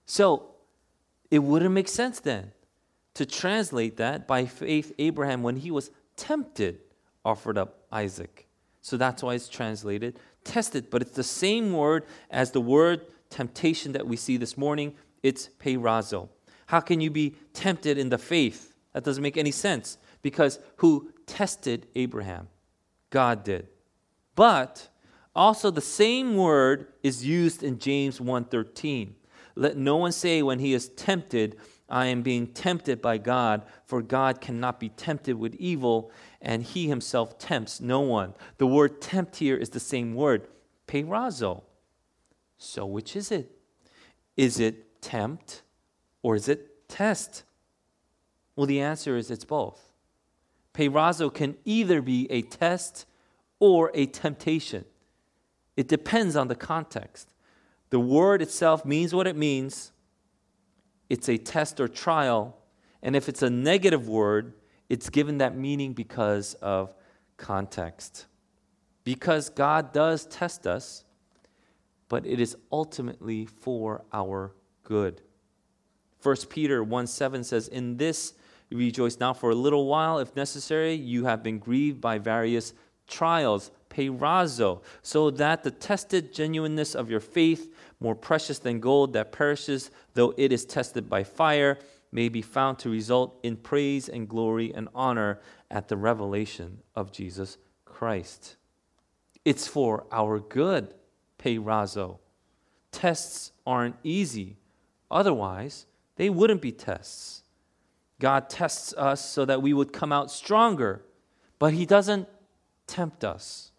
So 0.05 0.55
it 1.29 1.39
wouldn't 1.39 1.73
make 1.73 1.87
sense 1.87 2.19
then 2.19 2.51
to 3.15 3.25
translate 3.25 3.97
that 3.97 4.27
by 4.27 4.45
faith, 4.45 4.93
Abraham, 4.99 5.41
when 5.43 5.57
he 5.57 5.71
was 5.71 5.89
tempted, 6.15 6.79
offered 7.25 7.57
up 7.57 7.81
Isaac. 7.91 8.47
So 8.81 8.95
that's 8.95 9.21
why 9.23 9.33
it's 9.33 9.49
translated 9.49 10.17
tested. 10.45 10.89
But 10.89 11.01
it's 11.01 11.11
the 11.11 11.23
same 11.23 11.73
word 11.73 12.05
as 12.31 12.51
the 12.51 12.61
word 12.61 13.01
temptation 13.29 13.91
that 13.91 14.07
we 14.07 14.15
see 14.15 14.37
this 14.37 14.57
morning. 14.57 14.95
It's 15.21 15.49
peirazo. 15.59 16.29
How 16.67 16.79
can 16.79 17.01
you 17.01 17.09
be 17.09 17.35
tempted 17.53 17.97
in 17.97 18.09
the 18.09 18.17
faith? 18.17 18.73
That 18.93 19.03
doesn't 19.03 19.21
make 19.21 19.35
any 19.35 19.51
sense 19.51 19.97
because 20.21 20.59
who 20.77 21.11
tested 21.25 21.87
Abraham? 21.95 22.47
God 23.09 23.43
did. 23.43 23.67
But 24.35 24.87
also 25.35 25.69
the 25.69 25.81
same 25.81 26.37
word 26.37 26.87
is 27.03 27.25
used 27.25 27.61
in 27.61 27.77
James 27.79 28.19
1:13. 28.19 29.15
Let 29.55 29.77
no 29.77 29.97
one 29.97 30.11
say 30.11 30.41
when 30.41 30.59
he 30.59 30.73
is 30.73 30.89
tempted, 30.89 31.57
I 31.89 32.07
am 32.07 32.23
being 32.23 32.47
tempted 32.47 33.01
by 33.01 33.17
God, 33.17 33.63
for 33.85 34.01
God 34.01 34.41
cannot 34.41 34.79
be 34.79 34.89
tempted 34.89 35.37
with 35.37 35.55
evil, 35.55 36.11
and 36.45 36.61
he 36.61 36.87
himself 36.87 37.39
tempts 37.39 37.81
no 37.81 37.99
one. 37.99 38.35
The 38.59 38.67
word 38.67 39.01
tempt 39.01 39.37
here 39.37 39.57
is 39.57 39.71
the 39.71 39.79
same 39.79 40.13
word, 40.13 40.47
peirazo. 40.87 41.63
So 42.57 42.85
which 42.85 43.15
is 43.15 43.31
it? 43.31 43.51
Is 44.37 44.59
it 44.59 45.01
tempt 45.01 45.63
or 46.21 46.35
is 46.35 46.47
it 46.47 46.87
test? 46.87 47.43
Well, 48.55 48.67
the 48.67 48.79
answer 48.79 49.17
is 49.17 49.31
it's 49.31 49.43
both. 49.43 49.91
Peirazo 50.73 51.33
can 51.33 51.57
either 51.65 52.01
be 52.01 52.31
a 52.31 52.43
test 52.43 53.07
or 53.59 53.89
a 53.95 54.05
temptation. 54.05 54.85
It 55.75 55.87
depends 55.87 56.35
on 56.35 56.47
the 56.47 56.55
context. 56.55 57.33
The 57.89 57.99
word 57.99 58.41
itself 58.41 58.85
means 58.85 59.15
what 59.15 59.25
it 59.25 59.35
means. 59.35 59.91
It's 61.09 61.27
a 61.27 61.37
test 61.37 61.79
or 61.79 61.87
trial. 61.87 62.57
And 63.01 63.15
if 63.15 63.27
it's 63.27 63.41
a 63.41 63.49
negative 63.49 64.07
word, 64.07 64.53
it's 64.89 65.09
given 65.09 65.39
that 65.39 65.57
meaning 65.57 65.93
because 65.93 66.53
of 66.55 66.93
context. 67.37 68.25
Because 69.03 69.49
God 69.49 69.93
does 69.93 70.25
test 70.25 70.67
us, 70.67 71.03
but 72.09 72.25
it 72.25 72.39
is 72.39 72.55
ultimately 72.71 73.45
for 73.45 74.03
our 74.13 74.53
good. 74.83 75.21
1 76.21 76.35
Peter 76.49 76.83
1 76.83 77.07
7 77.07 77.43
says, 77.43 77.67
In 77.67 77.97
this 77.97 78.33
rejoice 78.71 79.19
now 79.19 79.33
for 79.33 79.51
a 79.51 79.55
little 79.55 79.85
while, 79.85 80.19
if 80.19 80.35
necessary, 80.35 80.93
you 80.93 81.25
have 81.25 81.43
been 81.43 81.59
grieved 81.59 82.01
by 82.01 82.17
various 82.17 82.73
trials, 83.07 83.71
peirazo, 83.89 84.81
so 85.01 85.29
that 85.29 85.63
the 85.63 85.71
tested 85.71 86.33
genuineness 86.33 86.95
of 86.95 87.09
your 87.09 87.19
faith, 87.19 87.71
more 87.99 88.15
precious 88.15 88.59
than 88.59 88.79
gold 88.79 89.13
that 89.13 89.31
perishes, 89.31 89.91
though 90.15 90.33
it 90.37 90.51
is 90.51 90.65
tested 90.65 91.09
by 91.09 91.23
fire, 91.23 91.77
may 92.15 92.29
be 92.29 92.41
found 92.41 92.79
to 92.79 92.89
result 92.89 93.37
in 93.43 93.57
praise 93.57 94.07
and 94.07 94.29
glory 94.29 94.73
and 94.73 94.87
honor 94.95 95.37
at 95.69 95.89
the 95.89 95.97
revelation 95.97 96.79
of 96.95 97.11
Jesus 97.11 97.57
Christ. 97.83 98.55
It's 99.43 99.67
for 99.67 100.05
our 100.13 100.39
good, 100.39 100.93
peirazo. 101.37 102.19
Tests 102.93 103.51
aren't 103.67 103.97
easy. 104.01 104.55
Otherwise, 105.11 105.87
they 106.15 106.29
wouldn't 106.29 106.61
be 106.61 106.71
tests. 106.71 107.43
God 108.21 108.49
tests 108.49 108.93
us 108.93 109.29
so 109.29 109.43
that 109.43 109.61
we 109.61 109.73
would 109.73 109.91
come 109.91 110.13
out 110.13 110.31
stronger, 110.31 111.03
but 111.59 111.73
He 111.73 111.85
doesn't 111.85 112.29
tempt 112.87 113.25
us. 113.25 113.73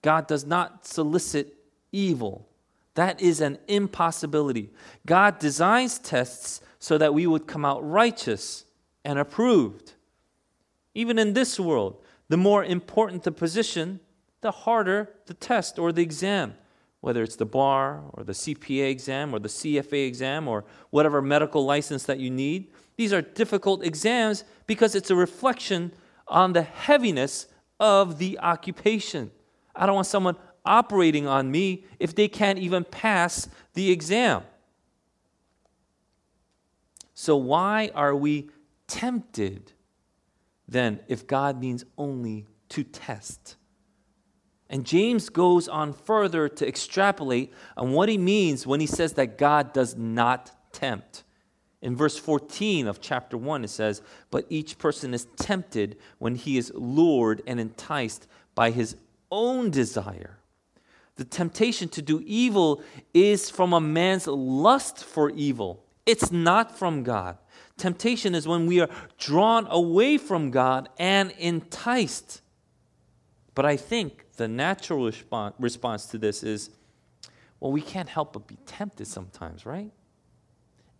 God 0.00 0.28
does 0.28 0.46
not 0.46 0.86
solicit 0.86 1.56
evil. 1.90 2.48
That 2.98 3.20
is 3.20 3.40
an 3.40 3.58
impossibility. 3.68 4.70
God 5.06 5.38
designs 5.38 6.00
tests 6.00 6.60
so 6.80 6.98
that 6.98 7.14
we 7.14 7.28
would 7.28 7.46
come 7.46 7.64
out 7.64 7.88
righteous 7.88 8.64
and 9.04 9.20
approved. 9.20 9.92
Even 10.96 11.16
in 11.16 11.32
this 11.32 11.60
world, 11.60 12.02
the 12.28 12.36
more 12.36 12.64
important 12.64 13.22
the 13.22 13.30
position, 13.30 14.00
the 14.40 14.50
harder 14.50 15.10
the 15.26 15.34
test 15.34 15.78
or 15.78 15.92
the 15.92 16.02
exam, 16.02 16.54
whether 17.00 17.22
it's 17.22 17.36
the 17.36 17.46
bar 17.46 18.02
or 18.14 18.24
the 18.24 18.32
CPA 18.32 18.90
exam 18.90 19.32
or 19.32 19.38
the 19.38 19.48
CFA 19.48 20.08
exam 20.08 20.48
or 20.48 20.64
whatever 20.90 21.22
medical 21.22 21.64
license 21.64 22.02
that 22.02 22.18
you 22.18 22.30
need. 22.30 22.72
These 22.96 23.12
are 23.12 23.22
difficult 23.22 23.84
exams 23.84 24.42
because 24.66 24.96
it's 24.96 25.12
a 25.12 25.14
reflection 25.14 25.92
on 26.26 26.52
the 26.52 26.62
heaviness 26.62 27.46
of 27.78 28.18
the 28.18 28.40
occupation. 28.40 29.30
I 29.76 29.86
don't 29.86 29.94
want 29.94 30.08
someone 30.08 30.34
operating 30.64 31.26
on 31.26 31.50
me 31.50 31.84
if 31.98 32.14
they 32.14 32.28
can't 32.28 32.58
even 32.58 32.84
pass 32.84 33.48
the 33.74 33.90
exam. 33.90 34.42
So, 37.14 37.36
why 37.36 37.90
are 37.94 38.14
we 38.14 38.50
tempted 38.86 39.72
then 40.68 41.00
if 41.08 41.26
God 41.26 41.60
means 41.60 41.84
only 41.96 42.46
to 42.70 42.84
test? 42.84 43.56
And 44.70 44.84
James 44.84 45.28
goes 45.28 45.66
on 45.66 45.92
further 45.94 46.48
to 46.48 46.68
extrapolate 46.68 47.52
on 47.76 47.92
what 47.92 48.08
he 48.08 48.18
means 48.18 48.66
when 48.66 48.80
he 48.80 48.86
says 48.86 49.14
that 49.14 49.38
God 49.38 49.72
does 49.72 49.96
not 49.96 50.50
tempt. 50.72 51.24
In 51.80 51.96
verse 51.96 52.18
14 52.18 52.86
of 52.86 53.00
chapter 53.00 53.36
1, 53.36 53.64
it 53.64 53.68
says, 53.68 54.02
But 54.30 54.46
each 54.48 54.78
person 54.78 55.14
is 55.14 55.26
tempted 55.36 55.96
when 56.18 56.34
he 56.34 56.58
is 56.58 56.72
lured 56.74 57.40
and 57.46 57.60
enticed 57.60 58.26
by 58.54 58.70
his 58.70 58.96
own 59.30 59.70
desire. 59.70 60.37
The 61.18 61.24
temptation 61.24 61.88
to 61.90 62.00
do 62.00 62.22
evil 62.24 62.82
is 63.12 63.50
from 63.50 63.72
a 63.72 63.80
man's 63.80 64.28
lust 64.28 65.04
for 65.04 65.30
evil, 65.30 65.84
it's 66.06 66.32
not 66.32 66.78
from 66.78 67.02
God. 67.02 67.36
Temptation 67.76 68.34
is 68.34 68.48
when 68.48 68.66
we 68.66 68.80
are 68.80 68.88
drawn 69.18 69.66
away 69.68 70.16
from 70.16 70.50
God 70.50 70.88
and 70.98 71.32
enticed. 71.32 72.40
But 73.54 73.66
I 73.66 73.76
think 73.76 74.26
the 74.36 74.48
natural 74.48 75.12
response 75.58 76.06
to 76.06 76.18
this 76.18 76.42
is 76.42 76.70
well, 77.60 77.72
we 77.72 77.80
can't 77.80 78.08
help 78.08 78.34
but 78.34 78.46
be 78.46 78.56
tempted 78.66 79.06
sometimes, 79.06 79.66
right? 79.66 79.90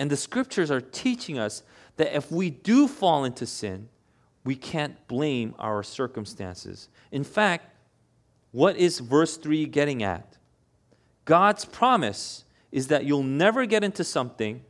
And 0.00 0.10
the 0.10 0.16
scriptures 0.16 0.70
are 0.70 0.80
teaching 0.80 1.38
us 1.38 1.62
that 1.96 2.16
if 2.16 2.32
we 2.32 2.50
do 2.50 2.88
fall 2.88 3.24
into 3.24 3.46
sin, 3.46 3.88
we 4.44 4.56
can't 4.56 5.06
blame 5.06 5.54
our 5.60 5.84
circumstances. 5.84 6.88
In 7.12 7.22
fact, 7.22 7.77
what 8.52 8.76
is 8.76 8.98
verse 8.98 9.36
3 9.36 9.66
getting 9.66 10.02
at? 10.02 10.36
God's 11.24 11.64
promise 11.64 12.44
is 12.72 12.88
that 12.88 13.04
you'll 13.04 13.22
never 13.22 13.66
get 13.66 13.84
into 13.84 14.04
something 14.04 14.62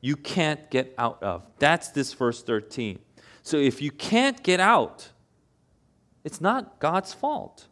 you 0.00 0.16
can't 0.16 0.70
get 0.70 0.94
out 0.98 1.22
of. 1.22 1.46
That's 1.58 1.88
this 1.88 2.12
verse 2.12 2.42
13. 2.42 2.98
So 3.42 3.56
if 3.56 3.82
you 3.82 3.90
can't 3.90 4.42
get 4.42 4.60
out, 4.60 5.10
it's 6.24 6.40
not 6.40 6.78
God's 6.78 7.12
fault. 7.12 7.66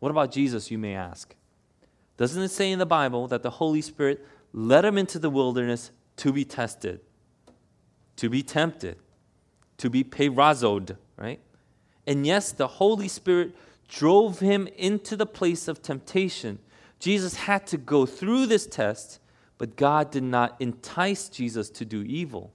What 0.00 0.10
about 0.10 0.32
Jesus, 0.32 0.70
you 0.70 0.78
may 0.78 0.94
ask? 0.94 1.34
Doesn't 2.16 2.42
it 2.42 2.50
say 2.50 2.70
in 2.70 2.78
the 2.78 2.86
Bible 2.86 3.26
that 3.28 3.42
the 3.42 3.50
Holy 3.50 3.80
Spirit 3.80 4.24
led 4.52 4.84
him 4.84 4.98
into 4.98 5.18
the 5.18 5.30
wilderness 5.30 5.90
to 6.18 6.32
be 6.32 6.44
tested, 6.44 7.00
to 8.16 8.28
be 8.28 8.42
tempted, 8.42 8.96
to 9.78 9.90
be 9.90 10.04
peirazoed, 10.04 10.96
right? 11.16 11.40
And 12.06 12.26
yes, 12.26 12.52
the 12.52 12.66
Holy 12.66 13.08
Spirit 13.08 13.54
drove 13.88 14.40
him 14.40 14.68
into 14.76 15.16
the 15.16 15.26
place 15.26 15.68
of 15.68 15.82
temptation. 15.82 16.58
Jesus 16.98 17.34
had 17.34 17.66
to 17.68 17.76
go 17.76 18.06
through 18.06 18.46
this 18.46 18.66
test, 18.66 19.20
but 19.58 19.76
God 19.76 20.10
did 20.10 20.22
not 20.22 20.56
entice 20.60 21.28
Jesus 21.28 21.70
to 21.70 21.84
do 21.84 22.02
evil. 22.02 22.52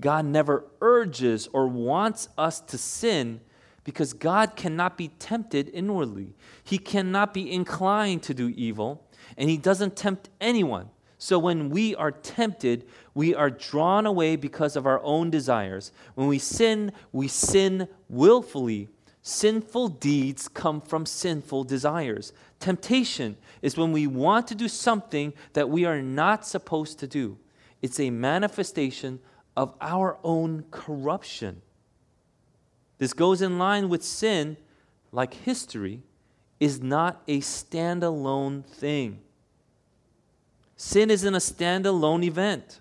God 0.00 0.24
never 0.24 0.64
urges 0.80 1.48
or 1.52 1.68
wants 1.68 2.28
us 2.36 2.60
to 2.60 2.78
sin 2.78 3.40
because 3.84 4.12
God 4.12 4.56
cannot 4.56 4.96
be 4.96 5.08
tempted 5.08 5.68
inwardly. 5.68 6.34
He 6.62 6.78
cannot 6.78 7.34
be 7.34 7.52
inclined 7.52 8.22
to 8.24 8.34
do 8.34 8.48
evil, 8.48 9.06
and 9.36 9.48
He 9.48 9.56
doesn't 9.56 9.94
tempt 9.94 10.30
anyone. 10.40 10.88
So 11.24 11.38
when 11.38 11.70
we 11.70 11.94
are 11.96 12.10
tempted, 12.10 12.84
we 13.14 13.34
are 13.34 13.48
drawn 13.48 14.04
away 14.04 14.36
because 14.36 14.76
of 14.76 14.84
our 14.84 15.02
own 15.02 15.30
desires. 15.30 15.90
When 16.16 16.26
we 16.26 16.38
sin, 16.38 16.92
we 17.12 17.28
sin 17.28 17.88
willfully. 18.10 18.90
Sinful 19.22 19.88
deeds 19.88 20.48
come 20.48 20.82
from 20.82 21.06
sinful 21.06 21.64
desires. 21.64 22.34
Temptation 22.60 23.38
is 23.62 23.78
when 23.78 23.90
we 23.90 24.06
want 24.06 24.46
to 24.48 24.54
do 24.54 24.68
something 24.68 25.32
that 25.54 25.70
we 25.70 25.86
are 25.86 26.02
not 26.02 26.46
supposed 26.46 26.98
to 26.98 27.06
do. 27.06 27.38
It's 27.80 27.98
a 27.98 28.10
manifestation 28.10 29.18
of 29.56 29.74
our 29.80 30.18
own 30.22 30.66
corruption. 30.70 31.62
This 32.98 33.14
goes 33.14 33.40
in 33.40 33.58
line 33.58 33.88
with 33.88 34.04
sin, 34.04 34.58
like 35.10 35.32
history, 35.32 36.02
is 36.60 36.82
not 36.82 37.22
a 37.26 37.40
standalone 37.40 38.66
thing. 38.66 39.22
Sin 40.76 41.10
isn't 41.10 41.34
a 41.34 41.38
standalone 41.38 42.24
event, 42.24 42.80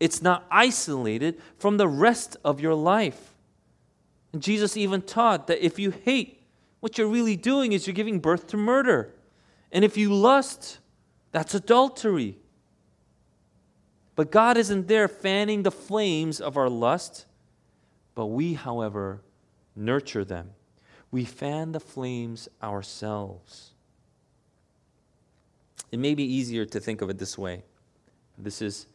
it's 0.00 0.20
not 0.22 0.46
isolated 0.50 1.40
from 1.58 1.76
the 1.76 1.88
rest 1.88 2.36
of 2.44 2.60
your 2.60 2.74
life. 2.74 3.34
And 4.32 4.42
Jesus 4.42 4.76
even 4.76 5.02
taught 5.02 5.46
that 5.46 5.64
if 5.64 5.78
you 5.78 5.90
hate, 5.90 6.42
what 6.80 6.98
you're 6.98 7.08
really 7.08 7.36
doing 7.36 7.72
is 7.72 7.86
you're 7.86 7.94
giving 7.94 8.20
birth 8.20 8.46
to 8.48 8.56
murder. 8.56 9.14
And 9.72 9.84
if 9.84 9.96
you 9.96 10.12
lust, 10.12 10.78
that's 11.32 11.54
adultery. 11.54 12.36
But 14.14 14.30
God 14.30 14.56
isn't 14.56 14.88
there 14.88 15.08
fanning 15.08 15.62
the 15.62 15.70
flames 15.70 16.40
of 16.40 16.56
our 16.56 16.68
lust, 16.68 17.26
but 18.14 18.26
we, 18.26 18.54
however, 18.54 19.22
nurture 19.74 20.24
them. 20.24 20.50
we 21.10 21.24
fan 21.24 21.72
the 21.72 21.80
flames 21.80 22.48
ourselves. 22.62 23.72
It 25.90 25.98
may 25.98 26.14
be 26.14 26.24
easier 26.24 26.64
to 26.66 26.80
think 26.80 27.00
of 27.00 27.10
it 27.10 27.18
this 27.18 27.38
way. 27.38 27.62
This 28.36 28.62
is 28.62 28.86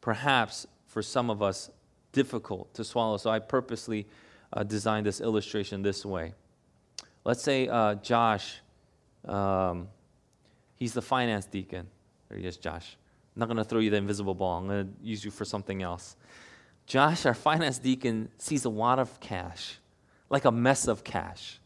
perhaps 0.00 0.66
for 0.86 1.02
some 1.02 1.30
of 1.30 1.42
us 1.42 1.70
difficult 2.12 2.72
to 2.74 2.84
swallow, 2.84 3.16
so 3.18 3.30
I 3.30 3.38
purposely 3.38 4.06
uh, 4.52 4.62
designed 4.62 5.06
this 5.06 5.20
illustration 5.20 5.82
this 5.82 6.04
way. 6.04 6.32
Let's 7.24 7.42
say 7.42 7.68
uh, 7.68 7.96
Josh, 7.96 8.60
um, 9.26 9.88
he's 10.76 10.94
the 10.94 11.02
finance 11.02 11.46
deacon. 11.46 11.86
There 12.28 12.38
he 12.38 12.46
is, 12.46 12.56
Josh. 12.56 12.96
I'm 13.34 13.40
not 13.40 13.46
going 13.46 13.58
to 13.58 13.64
throw 13.64 13.80
you 13.80 13.90
the 13.90 13.96
invisible 13.96 14.34
ball, 14.34 14.58
I'm 14.58 14.66
going 14.66 14.86
to 14.86 15.06
use 15.06 15.24
you 15.24 15.30
for 15.30 15.44
something 15.44 15.82
else. 15.82 16.16
Josh, 16.86 17.26
our 17.26 17.34
finance 17.34 17.78
deacon, 17.78 18.30
sees 18.38 18.64
a 18.64 18.70
lot 18.70 18.98
of 18.98 19.18
cash, 19.20 19.78
like 20.30 20.44
a 20.44 20.52
mess 20.52 20.86
of 20.86 21.04
cash. 21.04 21.58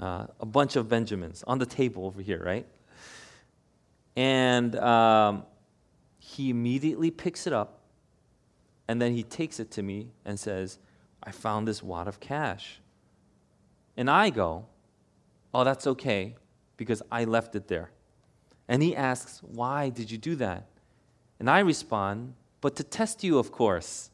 Uh, 0.00 0.26
a 0.40 0.46
bunch 0.46 0.74
of 0.74 0.88
Benjamins 0.88 1.44
on 1.46 1.58
the 1.58 1.66
table 1.66 2.04
over 2.06 2.20
here, 2.20 2.42
right? 2.44 2.66
And 4.16 4.76
um, 4.76 5.44
he 6.18 6.50
immediately 6.50 7.10
picks 7.10 7.46
it 7.46 7.52
up 7.52 7.80
and 8.88 9.00
then 9.00 9.12
he 9.12 9.22
takes 9.22 9.60
it 9.60 9.70
to 9.72 9.82
me 9.82 10.10
and 10.24 10.38
says, 10.38 10.78
I 11.22 11.30
found 11.30 11.66
this 11.66 11.82
wad 11.82 12.06
of 12.06 12.20
cash. 12.20 12.80
And 13.96 14.10
I 14.10 14.30
go, 14.30 14.66
Oh, 15.52 15.62
that's 15.62 15.86
okay 15.86 16.34
because 16.76 17.00
I 17.12 17.24
left 17.24 17.54
it 17.54 17.68
there. 17.68 17.90
And 18.68 18.82
he 18.82 18.94
asks, 18.96 19.40
Why 19.42 19.88
did 19.88 20.10
you 20.10 20.18
do 20.18 20.34
that? 20.36 20.66
And 21.38 21.48
I 21.48 21.60
respond, 21.60 22.34
But 22.60 22.76
to 22.76 22.84
test 22.84 23.24
you, 23.24 23.38
of 23.38 23.52
course. 23.52 24.10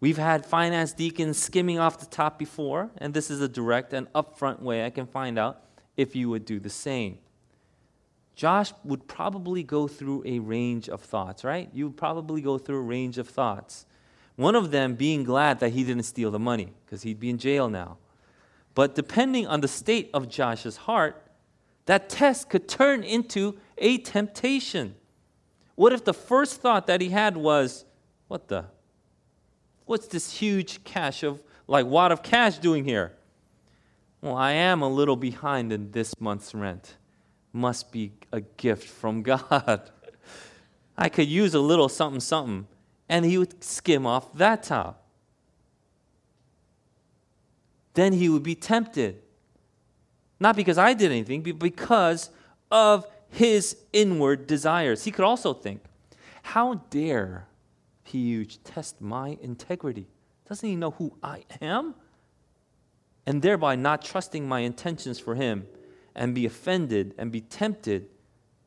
We've 0.00 0.18
had 0.18 0.44
finance 0.44 0.92
deacons 0.92 1.38
skimming 1.38 1.78
off 1.78 2.00
the 2.00 2.06
top 2.06 2.36
before, 2.36 2.90
and 2.98 3.14
this 3.14 3.30
is 3.30 3.40
a 3.40 3.48
direct 3.48 3.92
and 3.92 4.12
upfront 4.14 4.60
way 4.60 4.84
I 4.84 4.90
can 4.90 5.06
find 5.06 5.38
out 5.38 5.62
if 5.96 6.16
you 6.16 6.28
would 6.28 6.44
do 6.44 6.58
the 6.58 6.70
same. 6.70 7.18
Josh 8.34 8.72
would 8.84 9.06
probably 9.06 9.62
go 9.62 9.86
through 9.86 10.22
a 10.24 10.38
range 10.38 10.88
of 10.88 11.00
thoughts, 11.00 11.44
right? 11.44 11.68
You 11.72 11.88
would 11.88 11.96
probably 11.96 12.40
go 12.40 12.58
through 12.58 12.78
a 12.78 12.82
range 12.82 13.18
of 13.18 13.28
thoughts. 13.28 13.86
One 14.36 14.54
of 14.54 14.70
them 14.70 14.94
being 14.94 15.24
glad 15.24 15.60
that 15.60 15.70
he 15.70 15.84
didn't 15.84 16.04
steal 16.04 16.30
the 16.30 16.38
money 16.38 16.72
because 16.84 17.02
he'd 17.02 17.20
be 17.20 17.28
in 17.28 17.38
jail 17.38 17.68
now. 17.68 17.98
But 18.74 18.94
depending 18.94 19.46
on 19.46 19.60
the 19.60 19.68
state 19.68 20.10
of 20.14 20.28
Josh's 20.28 20.78
heart, 20.78 21.26
that 21.86 22.08
test 22.08 22.48
could 22.48 22.68
turn 22.68 23.02
into 23.02 23.58
a 23.76 23.98
temptation. 23.98 24.94
What 25.74 25.92
if 25.92 26.04
the 26.04 26.14
first 26.14 26.60
thought 26.60 26.86
that 26.86 27.00
he 27.00 27.10
had 27.10 27.36
was, 27.36 27.84
What 28.28 28.48
the? 28.48 28.66
What's 29.84 30.06
this 30.06 30.32
huge 30.32 30.84
cash 30.84 31.22
of, 31.22 31.42
like, 31.66 31.86
wad 31.86 32.12
of 32.12 32.22
cash 32.22 32.58
doing 32.58 32.84
here? 32.84 33.12
Well, 34.22 34.36
I 34.36 34.52
am 34.52 34.80
a 34.80 34.88
little 34.88 35.16
behind 35.16 35.72
in 35.72 35.90
this 35.90 36.18
month's 36.20 36.54
rent. 36.54 36.96
Must 37.52 37.92
be 37.92 38.12
a 38.32 38.40
gift 38.40 38.88
from 38.88 39.22
God. 39.22 39.90
I 40.96 41.08
could 41.08 41.28
use 41.28 41.54
a 41.54 41.60
little 41.60 41.88
something, 41.88 42.20
something. 42.20 42.66
And 43.08 43.24
he 43.24 43.38
would 43.38 43.62
skim 43.62 44.06
off 44.06 44.32
that 44.34 44.62
top. 44.62 45.02
Then 47.94 48.12
he 48.14 48.28
would 48.28 48.42
be 48.42 48.54
tempted. 48.54 49.20
Not 50.40 50.56
because 50.56 50.78
I 50.78 50.94
did 50.94 51.10
anything, 51.10 51.42
but 51.42 51.58
because 51.58 52.30
of 52.70 53.06
his 53.28 53.76
inward 53.92 54.46
desires. 54.46 55.04
He 55.04 55.10
could 55.10 55.24
also 55.24 55.52
think, 55.52 55.82
How 56.42 56.74
dare 56.90 57.46
huge 58.04 58.62
test 58.64 59.00
my 59.00 59.38
integrity? 59.40 60.06
Doesn't 60.48 60.68
he 60.68 60.76
know 60.76 60.92
who 60.92 61.16
I 61.22 61.44
am? 61.60 61.94
And 63.26 63.40
thereby 63.40 63.76
not 63.76 64.02
trusting 64.02 64.48
my 64.48 64.60
intentions 64.60 65.18
for 65.18 65.34
him 65.34 65.66
and 66.14 66.34
be 66.34 66.46
offended 66.46 67.14
and 67.18 67.32
be 67.32 67.40
tempted 67.40 68.08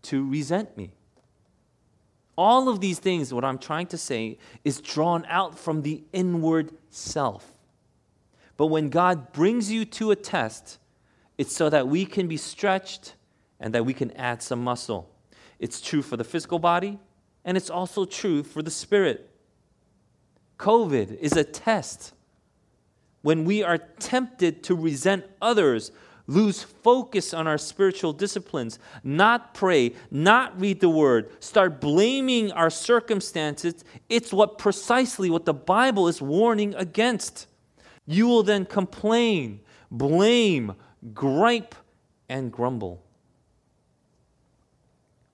to 0.04 0.28
resent 0.28 0.78
me. 0.78 0.92
All 2.38 2.68
of 2.68 2.82
these 2.82 3.00
things, 3.00 3.34
what 3.34 3.46
I'm 3.46 3.58
trying 3.58 3.88
to 3.88 3.98
say, 3.98 4.38
is 4.64 4.82
drawn 4.82 5.26
out 5.28 5.58
from 5.58 5.84
the 5.84 6.04
inward 6.12 6.72
self. 6.90 7.54
But 8.58 8.68
when 8.68 8.90
God 8.90 9.32
brings 9.32 9.72
you 9.72 9.86
to 9.86 10.12
a 10.12 10.16
test, 10.16 10.78
it's 11.38 11.56
so 11.56 11.70
that 11.70 11.88
we 11.88 12.06
can 12.06 12.28
be 12.28 12.38
stretched 12.38 13.16
and 13.60 13.74
that 13.74 13.86
we 13.86 13.94
can 13.94 14.12
add 14.12 14.42
some 14.42 14.64
muscle. 14.64 15.10
It's 15.60 15.82
true 15.82 16.02
for 16.02 16.18
the 16.18 16.24
physical 16.24 16.60
body, 16.60 17.00
and 17.44 17.56
it's 17.56 17.70
also 17.70 18.06
true 18.06 18.44
for 18.44 18.62
the 18.62 18.72
spirit. 18.72 19.30
COVID 20.58 21.18
is 21.20 21.34
a 21.34 21.44
test. 21.44 22.14
When 23.22 23.46
we 23.46 23.64
are 23.64 23.78
tempted 23.78 24.64
to 24.64 24.76
resent 24.76 25.26
others, 25.42 25.92
lose 26.28 26.64
focus 26.64 27.34
on 27.34 27.48
our 27.48 27.58
spiritual 27.58 28.14
disciplines, 28.14 28.80
not 29.04 29.54
pray, 29.54 29.94
not 30.10 30.60
read 30.60 30.80
the 30.80 30.90
word, 30.90 31.30
start 31.42 31.80
blaming 31.80 32.52
our 32.52 32.70
circumstances, 32.70 33.84
it's 34.10 34.34
what 34.34 34.58
precisely 34.58 35.30
what 35.30 35.46
the 35.46 35.54
Bible 35.54 36.08
is 36.08 36.22
warning 36.22 36.74
against. 36.76 37.48
You 38.06 38.28
will 38.28 38.44
then 38.44 38.66
complain, 38.66 39.62
blame, 39.92 40.74
gripe, 41.14 41.76
and 42.30 42.52
grumble. 42.52 43.04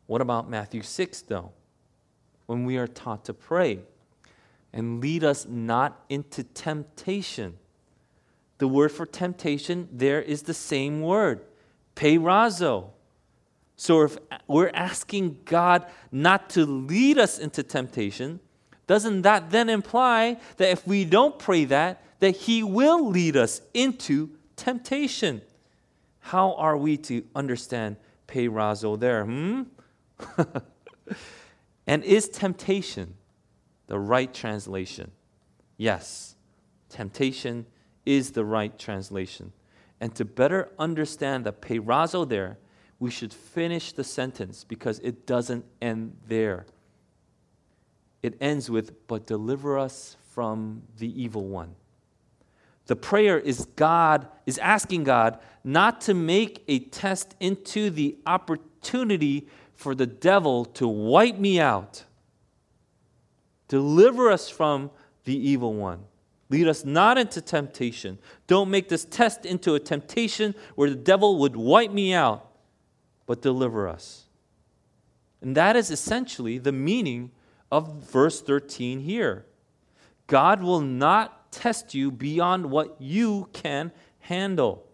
What 0.08 0.22
about 0.22 0.50
Matthew 0.50 0.82
6, 0.82 1.22
though? 1.24 1.52
When 2.46 2.66
we 2.66 2.78
are 2.78 2.88
taught 2.88 3.26
to 3.26 3.34
pray 3.34 3.80
and 4.74 5.00
lead 5.00 5.24
us 5.24 5.46
not 5.48 6.04
into 6.10 6.44
temptation. 6.44 7.58
The 8.62 8.68
word 8.68 8.92
for 8.92 9.08
temptation 9.08 9.90
there 9.92 10.22
is 10.22 10.44
the 10.44 10.54
same 10.54 11.02
word, 11.02 11.42
peirazo. 11.96 12.92
So 13.76 14.04
if 14.04 14.20
we're 14.46 14.70
asking 14.76 15.40
God 15.46 15.88
not 16.12 16.52
to 16.52 16.68
lead 16.68 17.18
us 17.18 17.40
into 17.40 17.64
temptation, 17.64 18.40
doesn't 18.86 19.24
that 19.24 19.50
then 19.50 19.68
imply 19.68 20.38
that 20.58 20.70
if 20.70 20.86
we 20.86 21.06
don't 21.06 21.40
pray 21.40 21.66
that, 21.66 22.04
that 22.20 22.36
He 22.36 22.62
will 22.62 23.10
lead 23.10 23.36
us 23.36 23.64
into 23.74 24.30
temptation? 24.58 25.42
How 26.20 26.54
are 26.54 26.78
we 26.78 26.98
to 26.98 27.24
understand 27.34 27.96
peirazo 28.28 29.00
there? 29.00 29.26
Hmm? 29.26 29.64
and 31.88 32.04
is 32.04 32.30
temptation 32.30 33.16
the 33.88 33.98
right 33.98 34.32
translation? 34.32 35.10
Yes, 35.78 36.36
temptation 36.90 37.66
is 38.06 38.32
the 38.32 38.46
right 38.46 38.78
translation. 38.78 39.54
And 40.00 40.14
to 40.16 40.26
better 40.26 40.70
understand 40.80 41.46
the 41.46 41.54
peirazo 41.54 42.28
there, 42.28 42.58
we 43.00 43.12
should 43.12 43.34
finish 43.34 43.92
the 43.92 44.04
sentence 44.04 44.64
because 44.64 45.00
it 45.00 45.26
doesn't 45.26 45.66
end 45.82 46.16
there. 46.28 46.66
It 48.22 48.36
ends 48.40 48.70
with, 48.70 49.08
but 49.08 49.26
deliver 49.26 49.78
us 49.78 50.16
from 50.32 50.84
the 50.98 51.22
evil 51.22 51.48
one. 51.48 51.76
The 52.88 52.96
prayer 52.96 53.40
is 53.40 53.68
God, 53.76 54.28
is 54.46 54.58
asking 54.58 55.04
God 55.06 55.40
not 55.64 56.02
to 56.02 56.14
make 56.14 56.64
a 56.68 56.80
test 56.80 57.36
into 57.40 57.90
the 57.90 58.18
opportunity 58.26 59.48
for 59.76 59.96
the 59.96 60.08
devil 60.08 60.66
to 60.66 60.88
wipe 60.88 61.38
me 61.38 61.60
out 61.60 62.06
Deliver 63.72 64.30
us 64.30 64.50
from 64.50 64.92
the 65.24 65.34
evil 65.34 65.74
one. 65.74 66.04
Lead 66.52 66.68
us 66.68 66.84
not 66.84 67.18
into 67.18 67.42
temptation. 67.42 68.20
Don't 68.46 68.70
make 68.70 68.90
this 68.90 69.06
test 69.06 69.46
into 69.46 69.74
a 69.74 69.80
temptation 69.80 70.54
where 70.76 70.90
the 70.90 70.98
devil 70.98 71.40
would 71.40 71.56
wipe 71.56 71.92
me 71.92 72.14
out, 72.14 72.52
but 73.26 73.42
deliver 73.42 73.88
us. 73.88 74.26
And 75.42 75.56
that 75.56 75.78
is 75.78 75.90
essentially 75.90 76.58
the 76.58 76.74
meaning 76.74 77.32
of 77.72 78.04
verse 78.04 78.42
13 78.42 79.00
here. 79.00 79.46
God 80.28 80.62
will 80.62 80.82
not 80.82 81.54
test 81.54 81.94
you 81.94 82.12
beyond 82.12 82.66
what 82.66 82.98
you 83.00 83.48
can 83.54 83.94
handle. 84.20 84.86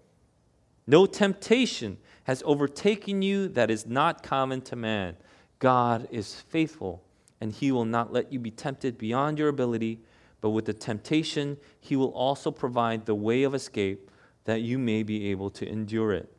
No 0.85 1.07
temptation 1.07 1.97
has 2.25 2.43
overtaken 2.45 3.23
you 3.23 3.47
that 3.49 3.71
is 3.71 3.87
not 3.87 4.21
common 4.21 4.61
to 4.61 4.75
man. 4.75 5.17
God 5.57 6.07
is 6.11 6.35
faithful 6.35 7.03
and 7.41 7.51
he 7.51 7.71
will 7.71 7.85
not 7.85 8.13
let 8.13 8.31
you 8.31 8.37
be 8.37 8.51
tempted 8.51 8.99
beyond 8.99 9.39
your 9.39 9.49
ability, 9.49 10.01
but 10.41 10.51
with 10.51 10.65
the 10.65 10.73
temptation, 10.73 11.57
he 11.79 11.95
will 11.95 12.13
also 12.13 12.51
provide 12.51 13.05
the 13.05 13.15
way 13.15 13.43
of 13.43 13.55
escape 13.55 14.11
that 14.45 14.61
you 14.61 14.77
may 14.77 15.03
be 15.03 15.29
able 15.29 15.49
to 15.51 15.67
endure 15.67 16.13
it. 16.13 16.31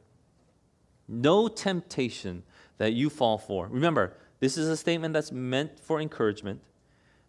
No 1.07 1.49
temptation 1.49 2.43
that 2.79 2.93
you 2.93 3.11
fall 3.11 3.39
for. 3.39 3.67
Remember, 3.69 4.15
this 4.41 4.57
is 4.57 4.69
a 4.69 4.77
statement 4.77 5.15
that's 5.15 5.33
meant 5.33 5.81
for 5.81 6.01
encouragement. 6.01 6.61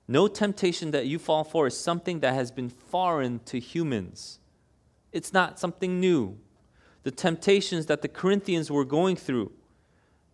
No 0.07 0.27
temptation 0.27 0.91
that 0.91 1.05
you 1.05 1.19
fall 1.19 1.43
for 1.43 1.67
is 1.67 1.77
something 1.77 2.19
that 2.21 2.33
has 2.33 2.51
been 2.51 2.69
foreign 2.69 3.39
to 3.45 3.59
humans. 3.59 4.39
It's 5.11 5.33
not 5.33 5.59
something 5.59 5.99
new. 5.99 6.37
The 7.03 7.11
temptations 7.11 7.85
that 7.87 8.01
the 8.01 8.07
Corinthians 8.07 8.69
were 8.69 8.85
going 8.85 9.15
through, 9.15 9.51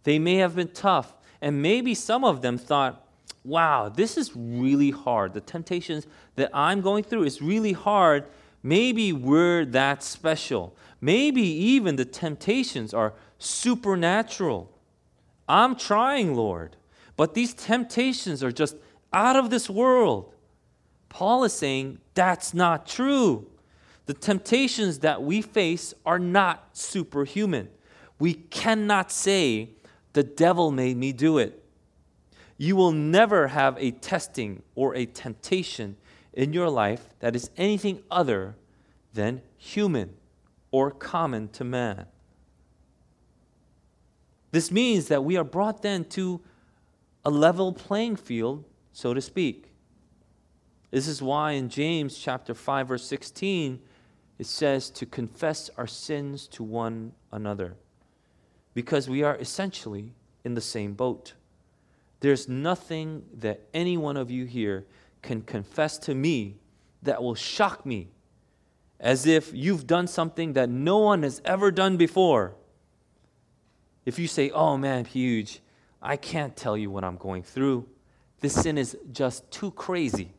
they 0.04 0.20
may 0.20 0.36
have 0.36 0.56
been 0.56 0.70
tough, 0.70 1.16
and 1.42 1.62
maybe 1.62 1.94
some 1.94 2.24
of 2.24 2.42
them 2.42 2.58
thought, 2.58 3.05
wow, 3.44 3.90
this 3.90 4.18
is 4.18 4.32
really 4.36 4.92
hard. 4.92 5.34
The 5.34 5.42
temptations 5.42 6.08
that 6.36 6.50
I'm 6.54 6.82
going 6.82 7.04
through 7.04 7.24
is 7.24 7.42
really 7.42 7.74
hard. 7.74 8.26
Maybe 8.64 9.14
we're 9.14 9.66
that 9.66 10.04
special. 10.04 10.76
Maybe 11.00 11.42
even 11.42 11.96
the 11.96 12.06
temptations 12.06 12.94
are 12.94 13.14
supernatural. 13.38 14.72
I'm 15.48 15.76
trying, 15.76 16.36
Lord, 16.36 16.76
but 17.16 17.36
these 17.36 17.54
temptations 17.54 18.44
are 18.44 18.52
just 18.52 18.76
out 19.14 19.36
of 19.36 19.50
this 19.50 19.70
world. 19.70 20.34
Paul 21.10 21.44
is 21.44 21.54
saying 21.54 22.00
that's 22.16 22.54
not 22.54 22.88
true. 22.88 23.48
The 24.08 24.14
temptations 24.14 25.00
that 25.00 25.24
we 25.24 25.42
face 25.42 25.94
are 26.06 26.20
not 26.20 26.70
superhuman. 26.74 27.70
We 28.20 28.34
cannot 28.34 29.12
say, 29.12 29.70
the 30.14 30.24
devil 30.24 30.72
made 30.72 30.98
me 30.98 31.12
do 31.12 31.38
it. 31.38 31.65
You 32.58 32.76
will 32.76 32.92
never 32.92 33.48
have 33.48 33.78
a 33.78 33.92
testing 33.92 34.64
or 34.76 34.96
a 34.96 35.06
temptation 35.06 35.98
in 36.34 36.54
your 36.54 36.70
life 36.70 37.10
that 37.20 37.36
is 37.36 37.50
anything 37.58 38.02
other 38.10 38.56
than 39.14 39.42
human 39.58 40.14
or 40.72 40.92
common 40.92 41.48
to 41.50 41.64
man. 41.64 42.06
This 44.52 44.72
means 44.72 45.08
that 45.08 45.24
we 45.24 45.36
are 45.36 45.44
brought 45.44 45.82
then 45.82 46.06
to 46.06 46.42
a 47.26 47.30
level 47.30 47.74
playing 47.74 48.16
field, 48.16 48.64
so 48.94 49.14
to 49.14 49.20
speak. 49.20 49.72
This 50.92 51.08
is 51.08 51.22
why 51.22 51.54
in 51.54 51.68
James 51.68 52.18
chapter 52.18 52.54
5 52.54 52.88
verse 52.88 53.06
16 53.06 53.82
it 54.38 54.46
says 54.46 54.90
to 54.92 55.06
confess 55.06 55.70
our 55.78 55.88
sins 55.88 56.48
to 56.48 56.64
one 56.64 57.14
another 57.32 57.76
because 58.74 59.10
we 59.10 59.24
are 59.24 59.36
essentially 59.38 60.14
in 60.44 60.54
the 60.54 60.62
same 60.62 60.94
boat. 60.94 61.34
There's 62.26 62.50
nothing 62.50 63.22
that 63.36 63.68
any 63.72 63.98
one 63.98 64.18
of 64.18 64.32
you 64.32 64.46
here 64.46 64.88
can 65.22 65.44
confess 65.44 66.00
to 66.00 66.16
me 66.16 66.58
that 67.04 67.22
will 67.22 67.36
shock 67.36 67.86
me 67.86 68.08
as 69.00 69.28
if 69.28 69.54
you've 69.54 69.86
done 69.86 70.08
something 70.08 70.54
that 70.54 70.68
no 70.68 70.98
one 70.98 71.22
has 71.22 71.40
ever 71.46 71.70
done 71.70 71.98
before. 71.98 72.56
If 74.08 74.18
you 74.18 74.28
say, 74.28 74.50
Oh 74.50 74.76
man, 74.76 75.06
huge, 75.06 75.62
I 76.02 76.18
can't 76.18 76.56
tell 76.56 76.76
you 76.76 76.90
what 76.90 77.04
I'm 77.04 77.18
going 77.18 77.44
through. 77.44 77.88
This 78.40 78.56
sin 78.56 78.80
is 78.80 78.98
just 79.12 79.52
too 79.52 79.70
crazy. 79.70 80.34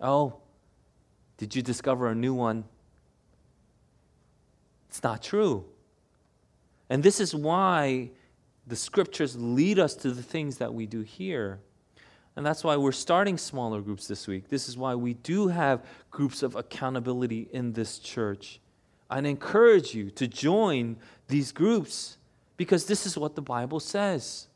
Oh, 0.00 0.40
did 1.36 1.54
you 1.54 1.60
discover 1.60 2.08
a 2.08 2.14
new 2.14 2.32
one? 2.32 2.64
It's 4.88 5.02
not 5.02 5.22
true. 5.22 5.66
And 6.88 7.02
this 7.02 7.20
is 7.20 7.34
why 7.34 8.12
the 8.66 8.76
scriptures 8.76 9.36
lead 9.36 9.78
us 9.78 9.94
to 9.96 10.10
the 10.10 10.22
things 10.22 10.58
that 10.58 10.72
we 10.72 10.86
do 10.86 11.00
here. 11.00 11.60
And 12.36 12.46
that's 12.46 12.64
why 12.64 12.76
we're 12.76 12.92
starting 12.92 13.36
smaller 13.36 13.80
groups 13.80 14.06
this 14.06 14.26
week. 14.26 14.48
This 14.48 14.68
is 14.68 14.76
why 14.76 14.94
we 14.94 15.14
do 15.14 15.48
have 15.48 15.84
groups 16.10 16.42
of 16.42 16.56
accountability 16.56 17.48
in 17.52 17.72
this 17.72 17.98
church. 17.98 18.60
I 19.10 19.18
encourage 19.18 19.94
you 19.94 20.10
to 20.12 20.26
join 20.26 20.96
these 21.28 21.52
groups 21.52 22.16
because 22.56 22.86
this 22.86 23.04
is 23.04 23.18
what 23.18 23.34
the 23.34 23.42
Bible 23.42 23.80
says. 23.80 24.48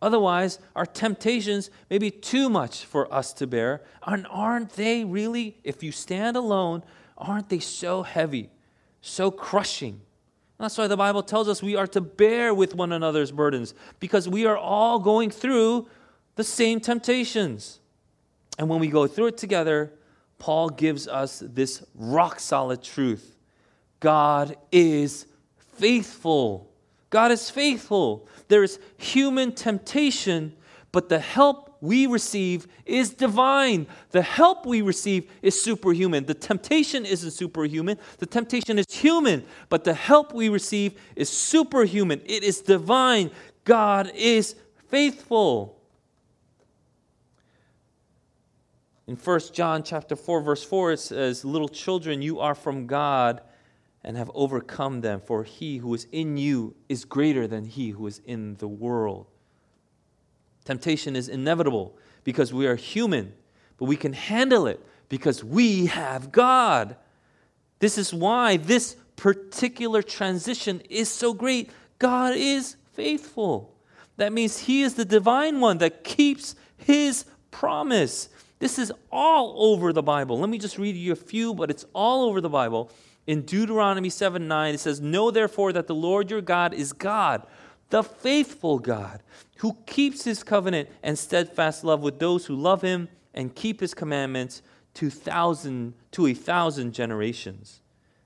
Otherwise, 0.00 0.58
our 0.74 0.84
temptations 0.84 1.70
may 1.88 1.98
be 1.98 2.10
too 2.10 2.50
much 2.50 2.84
for 2.84 3.12
us 3.14 3.32
to 3.34 3.46
bear. 3.46 3.82
And 4.04 4.26
aren't 4.28 4.70
they 4.70 5.04
really, 5.04 5.56
if 5.62 5.84
you 5.84 5.92
stand 5.92 6.36
alone, 6.36 6.82
aren't 7.16 7.48
they 7.48 7.60
so 7.60 8.02
heavy, 8.02 8.50
so 9.00 9.30
crushing? 9.30 10.00
That's 10.62 10.78
why 10.78 10.86
the 10.86 10.96
Bible 10.96 11.24
tells 11.24 11.48
us 11.48 11.60
we 11.60 11.74
are 11.74 11.88
to 11.88 12.00
bear 12.00 12.54
with 12.54 12.76
one 12.76 12.92
another's 12.92 13.32
burdens 13.32 13.74
because 13.98 14.28
we 14.28 14.46
are 14.46 14.56
all 14.56 15.00
going 15.00 15.30
through 15.30 15.88
the 16.36 16.44
same 16.44 16.78
temptations. 16.78 17.80
And 18.60 18.68
when 18.68 18.78
we 18.78 18.86
go 18.86 19.08
through 19.08 19.26
it 19.26 19.36
together, 19.36 19.92
Paul 20.38 20.68
gives 20.68 21.08
us 21.08 21.42
this 21.44 21.82
rock 21.96 22.38
solid 22.38 22.80
truth 22.80 23.34
God 23.98 24.54
is 24.70 25.26
faithful. 25.58 26.70
God 27.10 27.32
is 27.32 27.50
faithful. 27.50 28.28
There 28.46 28.62
is 28.62 28.78
human 28.96 29.50
temptation, 29.50 30.54
but 30.92 31.08
the 31.08 31.18
help 31.18 31.71
we 31.82 32.06
receive 32.06 32.68
is 32.86 33.10
divine. 33.10 33.88
The 34.12 34.22
help 34.22 34.64
we 34.64 34.80
receive 34.82 35.28
is 35.42 35.60
superhuman. 35.60 36.24
The 36.24 36.32
temptation 36.32 37.04
isn't 37.04 37.32
superhuman, 37.32 37.98
the 38.18 38.26
temptation 38.26 38.78
is 38.78 38.86
human, 38.88 39.44
but 39.68 39.82
the 39.84 39.92
help 39.92 40.32
we 40.32 40.48
receive 40.48 40.94
is 41.16 41.28
superhuman. 41.28 42.22
It 42.24 42.44
is 42.44 42.60
divine. 42.60 43.32
God 43.64 44.12
is 44.14 44.54
faithful. 44.88 45.80
In 49.08 49.16
1 49.16 49.40
John 49.52 49.82
chapter 49.82 50.14
4 50.14 50.40
verse 50.40 50.62
4 50.62 50.92
it 50.92 51.00
says 51.00 51.44
little 51.44 51.68
children 51.68 52.22
you 52.22 52.38
are 52.38 52.54
from 52.54 52.86
God 52.86 53.42
and 54.04 54.16
have 54.16 54.30
overcome 54.34 55.00
them, 55.00 55.20
for 55.20 55.42
he 55.42 55.78
who 55.78 55.92
is 55.94 56.06
in 56.12 56.36
you 56.36 56.76
is 56.88 57.04
greater 57.04 57.48
than 57.48 57.64
he 57.64 57.90
who 57.90 58.06
is 58.06 58.20
in 58.24 58.54
the 58.56 58.68
world. 58.68 59.31
Temptation 60.64 61.16
is 61.16 61.28
inevitable 61.28 61.96
because 62.24 62.52
we 62.52 62.66
are 62.66 62.76
human, 62.76 63.32
but 63.76 63.86
we 63.86 63.96
can 63.96 64.12
handle 64.12 64.66
it 64.66 64.80
because 65.08 65.42
we 65.42 65.86
have 65.86 66.32
God. 66.32 66.96
This 67.80 67.98
is 67.98 68.14
why 68.14 68.56
this 68.56 68.96
particular 69.16 70.02
transition 70.02 70.80
is 70.88 71.08
so 71.08 71.34
great. 71.34 71.70
God 71.98 72.34
is 72.36 72.76
faithful. 72.92 73.74
That 74.16 74.32
means 74.32 74.60
He 74.60 74.82
is 74.82 74.94
the 74.94 75.04
divine 75.04 75.60
one 75.60 75.78
that 75.78 76.04
keeps 76.04 76.54
His 76.76 77.24
promise. 77.50 78.28
This 78.58 78.78
is 78.78 78.92
all 79.10 79.54
over 79.72 79.92
the 79.92 80.02
Bible. 80.02 80.38
Let 80.38 80.48
me 80.48 80.58
just 80.58 80.78
read 80.78 80.94
you 80.94 81.12
a 81.12 81.16
few, 81.16 81.54
but 81.54 81.70
it's 81.70 81.84
all 81.92 82.28
over 82.28 82.40
the 82.40 82.48
Bible. 82.48 82.90
In 83.26 83.42
Deuteronomy 83.42 84.10
7 84.10 84.46
9, 84.46 84.74
it 84.74 84.78
says, 84.78 85.00
Know 85.00 85.30
therefore 85.30 85.72
that 85.72 85.86
the 85.86 85.94
Lord 85.94 86.30
your 86.30 86.40
God 86.40 86.74
is 86.74 86.92
God, 86.92 87.46
the 87.92 88.02
faithful 88.02 88.78
God, 88.78 89.22
who 89.58 89.76
keeps 89.84 90.24
his 90.24 90.42
covenant 90.42 90.88
and 91.02 91.18
steadfast 91.18 91.84
love 91.84 92.00
with 92.00 92.18
those 92.18 92.46
who 92.46 92.56
love 92.56 92.80
him 92.80 93.06
and 93.34 93.54
keep 93.54 93.80
his 93.80 93.92
commandments 93.92 94.62
to 94.94 95.10
thousand 95.10 95.92
to 96.12 96.26
a 96.26 96.32
thousand 96.32 96.94
generations. 96.94 97.82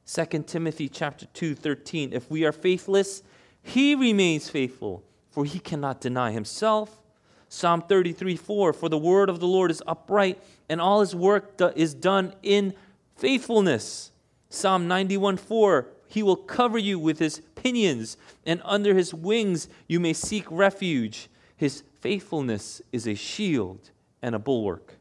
2 0.07 0.44
Timothy 0.44 0.88
chapter 0.88 1.26
2 1.26 1.57
13 1.57 2.12
If 2.12 2.31
we 2.31 2.44
are 2.44 2.52
faithless, 2.52 3.24
he 3.61 3.96
remains 3.96 4.48
faithful, 4.48 5.02
for 5.31 5.44
he 5.44 5.59
cannot 5.59 6.00
deny 6.00 6.31
himself. 6.31 7.00
Psalm 7.48 7.83
33 7.83 8.37
4 8.37 8.72
For 8.72 8.88
the 8.88 8.96
word 8.96 9.29
of 9.29 9.40
the 9.40 9.48
Lord 9.48 9.72
is 9.72 9.83
upright, 9.85 10.40
and 10.68 10.81
all 10.81 11.00
his 11.00 11.14
work 11.14 11.61
is 11.74 11.92
done 11.92 12.35
in 12.44 12.72
faithfulness. 13.16 14.12
Psalm 14.48 14.87
91 14.87 15.37
4 15.38 15.88
He 16.16 16.22
will 16.22 16.37
cover 16.37 16.79
you 16.79 16.98
with 16.98 17.18
his 17.18 17.42
pinions, 17.57 18.16
and 18.46 18.62
under 18.64 18.94
his 18.94 19.12
wings 19.12 19.68
you 19.87 20.00
may 20.00 20.14
seek 20.14 20.46
refuge. 20.50 21.29
His 21.59 21.83
faithfulness 22.00 22.81
is 22.90 23.07
a 23.07 23.14
shield 23.14 23.90
and 24.22 24.35
a 24.35 24.38
bulwark. 24.38 24.94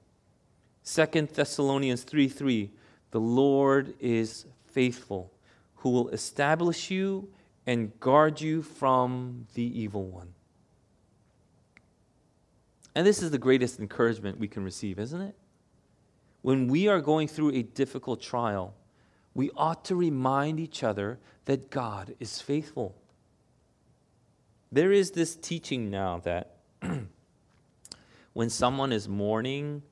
2 0.84 1.30
Thessalonians 1.34 2.04
3 2.04 2.28
3 2.28 2.69
The 3.12 3.19
Lord 3.21 3.93
is 4.01 4.45
faithful, 4.65 5.32
who 5.75 5.91
will 5.91 6.10
establish 6.10 6.91
you 6.91 7.30
and 7.65 7.97
guard 8.01 8.41
you 8.41 8.62
from 8.62 9.47
the 9.54 9.63
evil 9.63 10.04
one. 10.04 10.34
And 12.93 13.08
this 13.08 13.23
is 13.23 13.32
the 13.32 13.38
greatest 13.38 13.80
encouragement 13.80 14.38
we 14.38 14.49
can 14.49 14.65
receive, 14.65 14.99
isn't 14.99 15.21
it? 15.21 15.36
When 16.41 16.67
we 16.67 16.89
are 16.89 16.99
going 16.99 17.30
through 17.30 17.51
a 17.51 17.62
difficult 17.62 18.21
trial, 18.21 18.73
we 19.36 19.52
ought 19.56 19.86
to 19.86 19.95
remind 19.95 20.60
each 20.60 20.82
other 20.84 21.19
that 21.43 21.69
God 21.69 22.15
is 22.19 22.41
faithful. 22.41 22.95
There 24.71 24.91
is 24.91 25.12
this 25.12 25.36
teaching 25.36 25.91
now 25.91 26.19
that 26.24 26.56
when 28.34 28.50
someone 28.50 28.91
is 28.91 29.08
mourning 29.08 29.84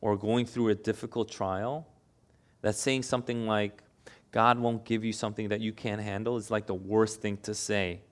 or 0.00 0.16
going 0.16 0.46
through 0.46 0.68
a 0.68 0.74
difficult 0.74 1.30
trial, 1.30 1.88
that 2.62 2.76
saying 2.76 3.02
something 3.02 3.46
like, 3.46 3.82
God 4.32 4.58
won't 4.58 4.84
give 4.84 5.04
you 5.04 5.12
something 5.12 5.48
that 5.48 5.60
you 5.60 5.72
can't 5.72 6.00
handle 6.00 6.36
is 6.36 6.50
like 6.50 6.66
the 6.66 6.74
worst 6.74 7.20
thing 7.20 7.38
to 7.38 7.54
say. 7.54 8.02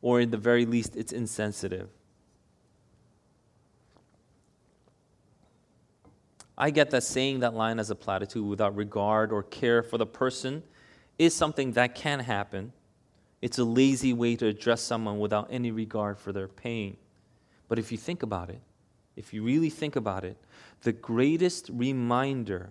Or, 0.00 0.20
in 0.20 0.30
the 0.30 0.38
very 0.38 0.64
least, 0.64 0.96
it's 0.96 1.12
insensitive. 1.12 1.90
I 6.60 6.70
get 6.70 6.90
that 6.90 7.04
saying 7.04 7.40
that 7.40 7.54
line 7.54 7.78
as 7.78 7.88
a 7.88 7.94
platitude 7.94 8.44
without 8.44 8.74
regard 8.74 9.30
or 9.30 9.44
care 9.44 9.80
for 9.80 9.96
the 9.96 10.06
person 10.06 10.64
is 11.16 11.32
something 11.32 11.72
that 11.72 11.94
can 11.94 12.18
happen. 12.18 12.72
It's 13.40 13.58
a 13.58 13.64
lazy 13.64 14.12
way 14.12 14.34
to 14.34 14.46
address 14.46 14.82
someone 14.82 15.20
without 15.20 15.46
any 15.50 15.70
regard 15.70 16.18
for 16.18 16.32
their 16.32 16.48
pain. 16.48 16.96
But 17.68 17.78
if 17.78 17.92
you 17.92 17.96
think 17.96 18.24
about 18.24 18.50
it, 18.50 18.60
if 19.14 19.32
you 19.32 19.44
really 19.44 19.70
think 19.70 19.94
about 19.94 20.24
it, 20.24 20.36
the 20.82 20.92
greatest 20.92 21.70
reminder 21.72 22.70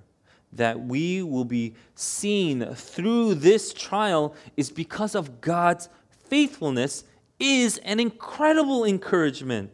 that 0.52 0.82
we 0.82 1.24
will 1.24 1.46
be 1.46 1.74
seen 1.96 2.66
through 2.74 3.36
this 3.36 3.74
trial 3.74 4.36
is 4.58 4.70
because 4.70 5.16
of 5.16 5.40
God's 5.40 5.88
faithfulness 6.26 7.06
is 7.40 7.78
an 7.80 8.02
incredible 8.02 8.84
encouragement. 8.84 9.72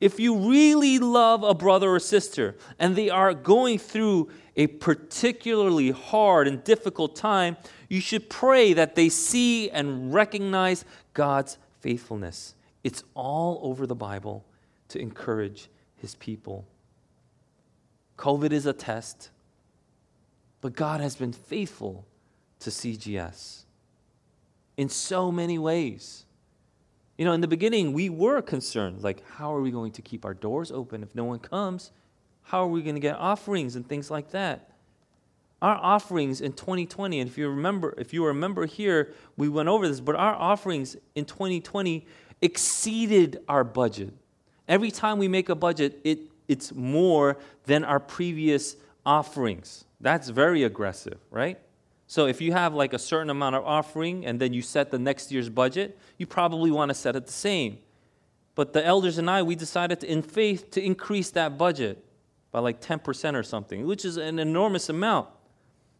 If 0.00 0.20
you 0.20 0.36
really 0.36 0.98
love 0.98 1.42
a 1.42 1.54
brother 1.54 1.90
or 1.90 1.98
sister 1.98 2.56
and 2.78 2.94
they 2.94 3.10
are 3.10 3.34
going 3.34 3.78
through 3.78 4.30
a 4.56 4.68
particularly 4.68 5.90
hard 5.90 6.46
and 6.46 6.62
difficult 6.62 7.16
time, 7.16 7.56
you 7.88 8.00
should 8.00 8.28
pray 8.28 8.72
that 8.74 8.94
they 8.94 9.08
see 9.08 9.70
and 9.70 10.12
recognize 10.14 10.84
God's 11.14 11.58
faithfulness. 11.80 12.54
It's 12.84 13.02
all 13.14 13.60
over 13.62 13.86
the 13.86 13.94
Bible 13.94 14.44
to 14.88 15.00
encourage 15.00 15.68
his 15.96 16.14
people. 16.14 16.64
COVID 18.16 18.52
is 18.52 18.66
a 18.66 18.72
test, 18.72 19.30
but 20.60 20.74
God 20.74 21.00
has 21.00 21.16
been 21.16 21.32
faithful 21.32 22.04
to 22.60 22.70
CGS 22.70 23.64
in 24.76 24.88
so 24.88 25.30
many 25.30 25.58
ways. 25.58 26.24
You 27.18 27.24
know, 27.24 27.32
in 27.32 27.40
the 27.40 27.48
beginning, 27.48 27.92
we 27.92 28.08
were 28.08 28.40
concerned 28.40 29.02
like, 29.02 29.28
how 29.28 29.52
are 29.54 29.60
we 29.60 29.72
going 29.72 29.90
to 29.92 30.02
keep 30.02 30.24
our 30.24 30.34
doors 30.34 30.70
open 30.70 31.02
if 31.02 31.16
no 31.16 31.24
one 31.24 31.40
comes? 31.40 31.90
How 32.42 32.62
are 32.62 32.68
we 32.68 32.80
going 32.80 32.94
to 32.94 33.00
get 33.00 33.16
offerings 33.16 33.74
and 33.74 33.86
things 33.86 34.08
like 34.08 34.30
that? 34.30 34.70
Our 35.60 35.74
offerings 35.74 36.40
in 36.40 36.52
2020, 36.52 37.18
and 37.18 37.28
if 37.28 37.36
you 37.36 37.48
remember, 37.48 37.92
if 37.98 38.14
you 38.14 38.24
remember 38.24 38.66
here, 38.66 39.12
we 39.36 39.48
went 39.48 39.68
over 39.68 39.88
this, 39.88 39.98
but 39.98 40.14
our 40.14 40.34
offerings 40.36 40.96
in 41.16 41.24
2020 41.24 42.06
exceeded 42.40 43.40
our 43.48 43.64
budget. 43.64 44.14
Every 44.68 44.92
time 44.92 45.18
we 45.18 45.26
make 45.26 45.48
a 45.48 45.56
budget, 45.56 45.98
it, 46.04 46.20
it's 46.46 46.72
more 46.72 47.36
than 47.66 47.84
our 47.84 47.98
previous 47.98 48.76
offerings. 49.04 49.84
That's 50.00 50.28
very 50.28 50.62
aggressive, 50.62 51.18
right? 51.32 51.58
So 52.08 52.26
if 52.26 52.40
you 52.40 52.52
have 52.52 52.74
like 52.74 52.94
a 52.94 52.98
certain 52.98 53.28
amount 53.28 53.54
of 53.54 53.64
offering 53.64 54.24
and 54.24 54.40
then 54.40 54.54
you 54.54 54.62
set 54.62 54.90
the 54.90 54.98
next 54.98 55.30
year's 55.30 55.50
budget, 55.50 55.98
you 56.16 56.26
probably 56.26 56.70
want 56.70 56.88
to 56.88 56.94
set 56.94 57.14
it 57.14 57.26
the 57.26 57.32
same. 57.32 57.78
But 58.54 58.72
the 58.72 58.84
elders 58.84 59.18
and 59.18 59.30
I, 59.30 59.42
we 59.42 59.54
decided 59.54 60.00
to, 60.00 60.10
in 60.10 60.22
faith 60.22 60.70
to 60.72 60.82
increase 60.82 61.30
that 61.32 61.58
budget 61.58 62.02
by 62.50 62.60
like 62.60 62.80
10% 62.80 63.34
or 63.34 63.42
something, 63.42 63.86
which 63.86 64.06
is 64.06 64.16
an 64.16 64.38
enormous 64.38 64.88
amount. 64.88 65.28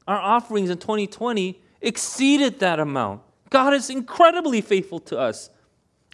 Our 0.09 0.19
offerings 0.19 0.71
in 0.71 0.79
2020 0.79 1.61
exceeded 1.83 2.59
that 2.61 2.81
amount. 2.81 3.21
God 3.51 3.75
is 3.75 3.91
incredibly 3.91 4.63
faithful 4.63 5.01
to 5.01 5.19
us. 5.19 5.51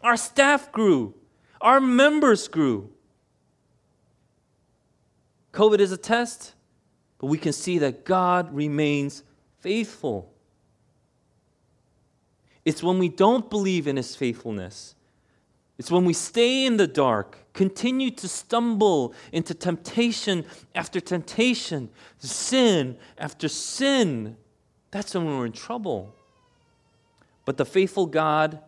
Our 0.03 0.17
staff 0.17 0.73
grew, 0.73 1.15
our 1.61 1.81
members 1.81 2.49
grew. 2.49 2.91
COVID 5.53 5.79
is 5.79 5.93
a 5.93 5.97
test, 5.97 6.55
but 7.19 7.29
we 7.29 7.39
can 7.39 7.53
see 7.53 7.79
that 7.79 8.05
God 8.05 8.53
remains 8.53 9.23
faithful. 9.65 10.31
It's 12.67 12.83
when 12.83 12.99
we 12.99 13.09
don't 13.09 13.49
believe 13.49 13.87
in 13.87 13.97
his 13.97 14.15
faithfulness. 14.15 14.95
It's 15.79 15.91
when 15.91 16.05
we 16.05 16.13
stay 16.13 16.67
in 16.67 16.77
the 16.77 16.87
dark, 16.87 17.39
continue 17.55 18.11
to 18.11 18.29
stumble 18.29 19.15
into 19.33 19.55
temptation 19.55 20.45
after 20.75 21.01
temptation, 21.01 21.89
sin 22.19 22.99
after 23.17 23.49
sin. 23.49 24.37
That's 24.91 25.15
when 25.15 25.27
we're 25.27 25.47
in 25.47 25.53
trouble. 25.53 26.15
But 27.47 27.57
the 27.57 27.65
faithful 27.65 28.05
God 28.05 28.61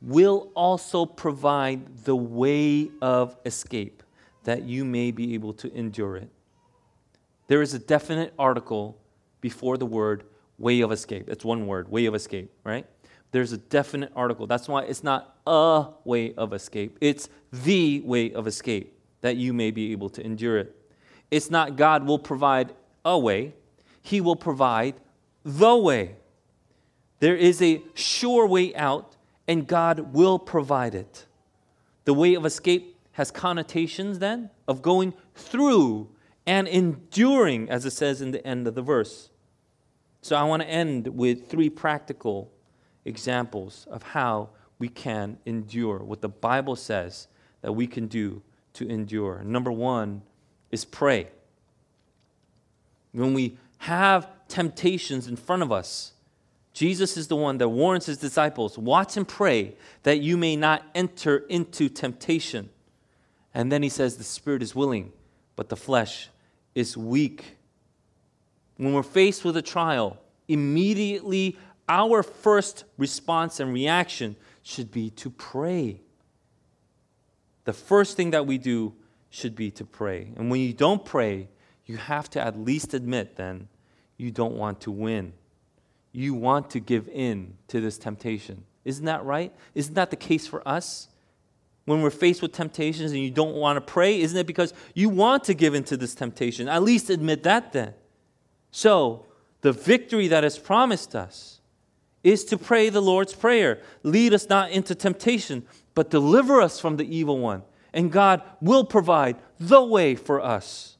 will 0.00 0.52
also 0.54 1.04
provide 1.04 2.04
the 2.04 2.14
way 2.14 2.92
of 3.02 3.36
escape 3.44 4.04
that 4.44 4.62
you 4.62 4.84
may 4.84 5.10
be 5.10 5.34
able 5.34 5.52
to 5.54 5.74
endure 5.74 6.16
it. 6.16 6.30
There 7.48 7.60
is 7.60 7.74
a 7.74 7.80
definite 7.80 8.32
article 8.38 9.00
before 9.40 9.76
the 9.76 9.86
word 9.86 10.24
way 10.58 10.80
of 10.80 10.92
escape. 10.92 11.28
It's 11.28 11.44
one 11.44 11.66
word, 11.66 11.88
way 11.88 12.06
of 12.06 12.14
escape, 12.14 12.50
right? 12.64 12.86
There's 13.30 13.52
a 13.52 13.58
definite 13.58 14.12
article. 14.16 14.46
That's 14.46 14.68
why 14.68 14.84
it's 14.84 15.04
not 15.04 15.36
a 15.46 15.86
way 16.04 16.34
of 16.34 16.52
escape, 16.52 16.98
it's 17.00 17.28
the 17.52 18.00
way 18.00 18.32
of 18.32 18.46
escape 18.46 18.94
that 19.20 19.36
you 19.36 19.52
may 19.52 19.70
be 19.70 19.92
able 19.92 20.08
to 20.10 20.24
endure 20.24 20.58
it. 20.58 20.74
It's 21.30 21.50
not 21.50 21.76
God 21.76 22.06
will 22.06 22.18
provide 22.18 22.72
a 23.04 23.18
way, 23.18 23.54
He 24.02 24.20
will 24.20 24.36
provide 24.36 24.94
the 25.44 25.76
way. 25.76 26.16
There 27.20 27.36
is 27.36 27.60
a 27.60 27.82
sure 27.94 28.46
way 28.46 28.74
out, 28.74 29.16
and 29.46 29.66
God 29.66 30.12
will 30.14 30.38
provide 30.38 30.94
it. 30.94 31.26
The 32.04 32.14
way 32.14 32.34
of 32.34 32.46
escape 32.46 32.96
has 33.12 33.30
connotations 33.30 34.20
then 34.20 34.50
of 34.68 34.80
going 34.80 35.12
through 35.34 36.08
and 36.48 36.66
enduring, 36.66 37.68
as 37.68 37.84
it 37.84 37.90
says 37.90 38.22
in 38.22 38.30
the 38.30 38.44
end 38.44 38.66
of 38.66 38.74
the 38.74 38.80
verse. 38.80 39.28
So 40.22 40.34
I 40.34 40.44
want 40.44 40.62
to 40.62 40.68
end 40.68 41.06
with 41.08 41.50
three 41.50 41.68
practical 41.68 42.50
examples 43.04 43.86
of 43.90 44.02
how 44.02 44.48
we 44.78 44.88
can 44.88 45.36
endure, 45.44 45.98
what 45.98 46.22
the 46.22 46.28
Bible 46.30 46.74
says 46.74 47.28
that 47.60 47.72
we 47.72 47.86
can 47.86 48.06
do 48.06 48.40
to 48.72 48.88
endure. 48.88 49.42
Number 49.44 49.70
one 49.70 50.22
is 50.70 50.86
pray. 50.86 51.28
When 53.12 53.34
we 53.34 53.58
have 53.80 54.26
temptations 54.48 55.28
in 55.28 55.36
front 55.36 55.62
of 55.62 55.70
us, 55.70 56.14
Jesus 56.72 57.18
is 57.18 57.28
the 57.28 57.36
one 57.36 57.58
that 57.58 57.68
warns 57.68 58.06
his 58.06 58.16
disciples 58.16 58.78
watch 58.78 59.18
and 59.18 59.28
pray 59.28 59.76
that 60.04 60.20
you 60.20 60.38
may 60.38 60.56
not 60.56 60.82
enter 60.94 61.38
into 61.50 61.90
temptation. 61.90 62.70
And 63.52 63.70
then 63.70 63.82
he 63.82 63.90
says, 63.90 64.16
The 64.16 64.24
spirit 64.24 64.62
is 64.62 64.74
willing, 64.74 65.12
but 65.54 65.68
the 65.68 65.76
flesh 65.76 66.30
is 66.74 66.96
weak. 66.96 67.56
When 68.76 68.92
we're 68.92 69.02
faced 69.02 69.44
with 69.44 69.56
a 69.56 69.62
trial, 69.62 70.18
immediately 70.46 71.56
our 71.88 72.22
first 72.22 72.84
response 72.96 73.60
and 73.60 73.72
reaction 73.72 74.36
should 74.62 74.90
be 74.90 75.10
to 75.10 75.30
pray. 75.30 76.00
The 77.64 77.72
first 77.72 78.16
thing 78.16 78.30
that 78.30 78.46
we 78.46 78.58
do 78.58 78.94
should 79.30 79.54
be 79.54 79.70
to 79.72 79.84
pray. 79.84 80.28
And 80.36 80.50
when 80.50 80.60
you 80.60 80.72
don't 80.72 81.04
pray, 81.04 81.48
you 81.86 81.96
have 81.96 82.30
to 82.30 82.40
at 82.40 82.58
least 82.58 82.94
admit 82.94 83.36
then 83.36 83.68
you 84.16 84.30
don't 84.30 84.54
want 84.54 84.80
to 84.82 84.90
win. 84.90 85.32
You 86.12 86.34
want 86.34 86.70
to 86.70 86.80
give 86.80 87.08
in 87.08 87.56
to 87.68 87.80
this 87.80 87.98
temptation. 87.98 88.64
Isn't 88.84 89.06
that 89.06 89.24
right? 89.24 89.54
Isn't 89.74 89.94
that 89.94 90.10
the 90.10 90.16
case 90.16 90.46
for 90.46 90.66
us? 90.66 91.08
When 91.88 92.02
we're 92.02 92.10
faced 92.10 92.42
with 92.42 92.52
temptations 92.52 93.12
and 93.12 93.20
you 93.20 93.30
don't 93.30 93.54
want 93.54 93.76
to 93.76 93.80
pray? 93.80 94.20
Isn't 94.20 94.38
it 94.38 94.46
because 94.46 94.74
you 94.94 95.08
want 95.08 95.44
to 95.44 95.54
give 95.54 95.74
into 95.74 95.96
this 95.96 96.14
temptation? 96.14 96.68
At 96.68 96.82
least 96.82 97.08
admit 97.08 97.44
that 97.44 97.72
then. 97.72 97.94
So, 98.70 99.24
the 99.62 99.72
victory 99.72 100.28
that 100.28 100.44
is 100.44 100.58
promised 100.58 101.16
us 101.16 101.60
is 102.22 102.44
to 102.44 102.58
pray 102.58 102.90
the 102.90 103.00
Lord's 103.00 103.34
Prayer. 103.34 103.80
Lead 104.02 104.34
us 104.34 104.48
not 104.48 104.70
into 104.70 104.94
temptation, 104.94 105.66
but 105.94 106.10
deliver 106.10 106.60
us 106.60 106.78
from 106.78 106.96
the 106.96 107.16
evil 107.16 107.38
one. 107.38 107.62
And 107.94 108.12
God 108.12 108.42
will 108.60 108.84
provide 108.84 109.36
the 109.58 109.82
way 109.82 110.14
for 110.14 110.40
us. 110.42 110.98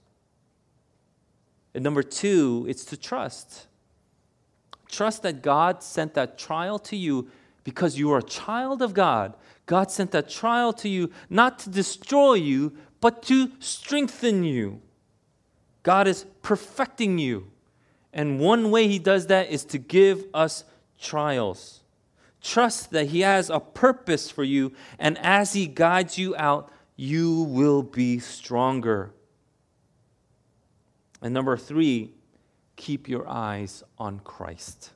And 1.74 1.84
number 1.84 2.02
two, 2.02 2.64
it's 2.66 2.86
to 2.86 2.96
trust. 2.96 3.66
Trust 4.88 5.22
that 5.22 5.42
God 5.42 5.82
sent 5.82 6.14
that 6.14 6.38
trial 6.38 6.78
to 6.80 6.96
you 6.96 7.28
because 7.62 7.98
you 7.98 8.10
are 8.12 8.18
a 8.18 8.22
child 8.22 8.80
of 8.80 8.94
God 8.94 9.34
God 9.68 9.90
sent 9.90 10.12
that 10.12 10.30
trial 10.30 10.72
to 10.72 10.88
you 10.88 11.10
not 11.28 11.58
to 11.60 11.70
destroy 11.70 12.34
you, 12.34 12.72
but 13.02 13.22
to 13.24 13.52
strengthen 13.60 14.42
you. 14.42 14.80
God 15.82 16.08
is 16.08 16.24
perfecting 16.40 17.18
you. 17.18 17.50
And 18.10 18.40
one 18.40 18.70
way 18.70 18.88
He 18.88 18.98
does 18.98 19.26
that 19.26 19.50
is 19.50 19.66
to 19.66 19.76
give 19.76 20.24
us 20.32 20.64
trials. 20.98 21.82
Trust 22.42 22.92
that 22.92 23.08
He 23.08 23.20
has 23.20 23.50
a 23.50 23.60
purpose 23.60 24.30
for 24.30 24.42
you, 24.42 24.72
and 24.98 25.18
as 25.18 25.52
He 25.52 25.66
guides 25.66 26.16
you 26.16 26.34
out, 26.36 26.72
you 26.96 27.42
will 27.42 27.82
be 27.82 28.18
stronger. 28.18 29.12
And 31.20 31.34
number 31.34 31.58
three, 31.58 32.14
keep 32.76 33.06
your 33.06 33.28
eyes 33.28 33.84
on 33.98 34.20
Christ. 34.20 34.92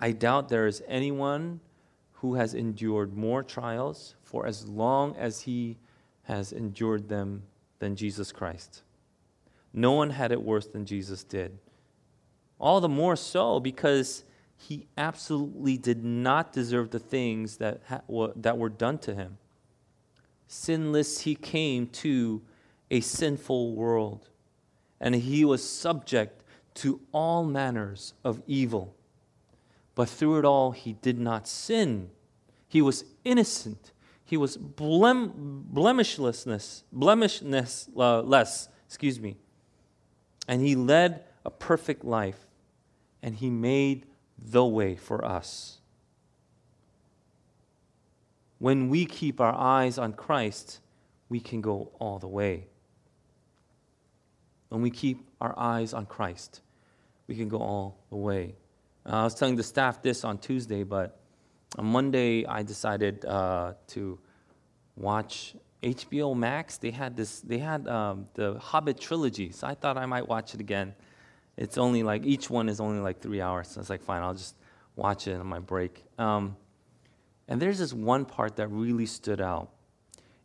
I 0.00 0.12
doubt 0.12 0.48
there 0.48 0.66
is 0.66 0.82
anyone 0.88 1.60
who 2.26 2.34
has 2.34 2.54
endured 2.54 3.16
more 3.16 3.40
trials 3.40 4.16
for 4.24 4.48
as 4.48 4.66
long 4.66 5.14
as 5.14 5.42
he 5.42 5.78
has 6.24 6.52
endured 6.52 7.08
them 7.08 7.44
than 7.78 7.94
Jesus 7.94 8.32
Christ. 8.32 8.82
No 9.72 9.92
one 9.92 10.10
had 10.10 10.32
it 10.32 10.42
worse 10.42 10.66
than 10.66 10.86
Jesus 10.86 11.22
did. 11.22 11.56
All 12.58 12.80
the 12.80 12.88
more 12.88 13.14
so 13.14 13.60
because 13.60 14.24
he 14.56 14.88
absolutely 14.98 15.76
did 15.76 16.02
not 16.04 16.52
deserve 16.52 16.90
the 16.90 16.98
things 16.98 17.58
that, 17.58 17.82
ha- 17.88 18.00
that 18.34 18.58
were 18.58 18.70
done 18.70 18.98
to 18.98 19.14
him. 19.14 19.38
Sinless, 20.48 21.20
he 21.20 21.36
came 21.36 21.86
to 21.88 22.42
a 22.90 23.00
sinful 23.02 23.72
world, 23.76 24.30
and 25.00 25.14
he 25.14 25.44
was 25.44 25.62
subject 25.62 26.42
to 26.74 27.00
all 27.12 27.44
manners 27.44 28.14
of 28.24 28.42
evil. 28.48 28.96
But 29.94 30.08
through 30.08 30.40
it 30.40 30.44
all, 30.44 30.72
he 30.72 30.94
did 30.94 31.20
not 31.20 31.46
sin. 31.46 32.10
He 32.76 32.82
was 32.82 33.06
innocent. 33.24 33.92
He 34.26 34.36
was 34.36 34.58
blem- 34.58 35.64
blemishlessness, 35.72 36.82
blemishness 36.92 37.88
uh, 37.96 38.20
less, 38.20 38.68
excuse 38.84 39.18
me. 39.18 39.38
And 40.46 40.60
he 40.60 40.76
led 40.76 41.24
a 41.46 41.50
perfect 41.50 42.04
life, 42.04 42.46
and 43.22 43.34
he 43.34 43.48
made 43.48 44.04
the 44.36 44.62
way 44.62 44.94
for 44.94 45.24
us. 45.24 45.78
when 48.58 48.90
we 48.90 49.06
keep 49.06 49.40
our 49.40 49.54
eyes 49.54 49.96
on 49.96 50.12
Christ, 50.12 50.80
we 51.30 51.40
can 51.40 51.62
go 51.62 51.92
all 51.98 52.18
the 52.18 52.28
way. 52.28 52.66
When 54.68 54.82
we 54.82 54.90
keep 54.90 55.26
our 55.40 55.58
eyes 55.58 55.94
on 55.94 56.04
Christ, 56.04 56.60
we 57.26 57.36
can 57.36 57.48
go 57.48 57.56
all 57.56 58.04
the 58.10 58.16
way. 58.16 58.54
Uh, 59.06 59.20
I 59.20 59.24
was 59.24 59.34
telling 59.34 59.56
the 59.56 59.62
staff 59.62 60.02
this 60.02 60.24
on 60.24 60.36
Tuesday, 60.36 60.82
but 60.82 61.18
on 61.78 61.86
Monday 61.86 62.46
I 62.46 62.62
decided 62.62 63.24
uh, 63.24 63.74
to 63.88 64.18
watch 64.96 65.56
HBO 65.82 66.36
Max. 66.36 66.78
They 66.78 66.90
had 66.90 67.16
this. 67.16 67.40
They 67.40 67.58
had 67.58 67.86
um, 67.88 68.26
the 68.34 68.58
Hobbit 68.58 68.98
trilogy, 68.98 69.52
so 69.52 69.66
I 69.66 69.74
thought 69.74 69.96
I 69.96 70.06
might 70.06 70.26
watch 70.26 70.54
it 70.54 70.60
again. 70.60 70.94
It's 71.56 71.78
only 71.78 72.02
like 72.02 72.24
each 72.24 72.50
one 72.50 72.68
is 72.68 72.80
only 72.80 73.00
like 73.00 73.20
three 73.20 73.40
hours. 73.40 73.68
So 73.68 73.78
I 73.78 73.80
was 73.80 73.90
like, 73.90 74.02
fine, 74.02 74.22
I'll 74.22 74.34
just 74.34 74.56
watch 74.94 75.26
it 75.26 75.38
on 75.38 75.46
my 75.46 75.58
break. 75.58 76.04
Um, 76.18 76.56
and 77.48 77.60
there's 77.60 77.78
this 77.78 77.92
one 77.92 78.24
part 78.24 78.56
that 78.56 78.68
really 78.68 79.06
stood 79.06 79.40
out, 79.40 79.70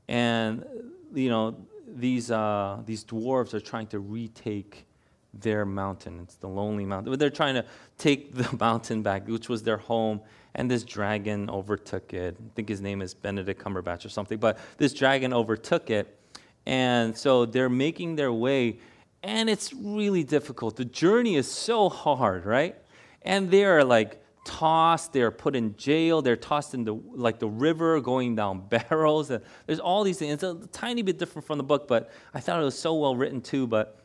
and 0.07 0.65
you 1.13 1.29
know 1.29 1.55
these 1.87 2.29
uh, 2.31 2.81
these 2.85 3.03
dwarves 3.03 3.53
are 3.53 3.59
trying 3.59 3.87
to 3.87 3.99
retake 3.99 4.85
their 5.33 5.65
mountain. 5.65 6.19
It's 6.21 6.35
the 6.35 6.47
lonely 6.47 6.85
mountain. 6.85 7.17
They're 7.17 7.29
trying 7.29 7.55
to 7.55 7.65
take 7.97 8.35
the 8.35 8.55
mountain 8.59 9.01
back, 9.01 9.27
which 9.27 9.49
was 9.49 9.63
their 9.63 9.77
home, 9.77 10.21
and 10.55 10.69
this 10.69 10.83
dragon 10.83 11.49
overtook 11.49 12.13
it. 12.13 12.35
I 12.37 12.49
think 12.55 12.69
his 12.69 12.81
name 12.81 13.01
is 13.01 13.13
Benedict 13.13 13.61
Cumberbatch 13.63 14.05
or 14.05 14.09
something, 14.09 14.37
but 14.37 14.59
this 14.77 14.93
dragon 14.93 15.33
overtook 15.33 15.89
it. 15.89 16.17
And 16.65 17.17
so 17.17 17.45
they're 17.45 17.69
making 17.69 18.15
their 18.15 18.31
way, 18.31 18.79
and 19.23 19.49
it's 19.49 19.73
really 19.73 20.23
difficult. 20.23 20.75
The 20.75 20.85
journey 20.85 21.35
is 21.35 21.49
so 21.49 21.89
hard, 21.89 22.45
right? 22.45 22.75
And 23.23 23.49
they're 23.49 23.83
like 23.83 24.21
tossed, 24.45 25.13
they're 25.13 25.31
put 25.31 25.55
in 25.55 25.75
jail, 25.77 26.21
they're 26.21 26.35
tossed 26.35 26.73
into 26.73 27.03
like 27.13 27.39
the 27.39 27.47
river, 27.47 27.99
going 28.01 28.35
down 28.35 28.67
barrels. 28.69 29.29
And 29.29 29.43
there's 29.65 29.79
all 29.79 30.03
these 30.03 30.17
things. 30.17 30.33
It's 30.33 30.43
a 30.43 30.67
tiny 30.71 31.01
bit 31.01 31.17
different 31.17 31.45
from 31.45 31.57
the 31.57 31.63
book, 31.63 31.87
but 31.87 32.11
I 32.33 32.39
thought 32.39 32.59
it 32.59 32.65
was 32.65 32.77
so 32.77 32.95
well 32.95 33.15
written 33.15 33.41
too. 33.41 33.67
But 33.67 33.97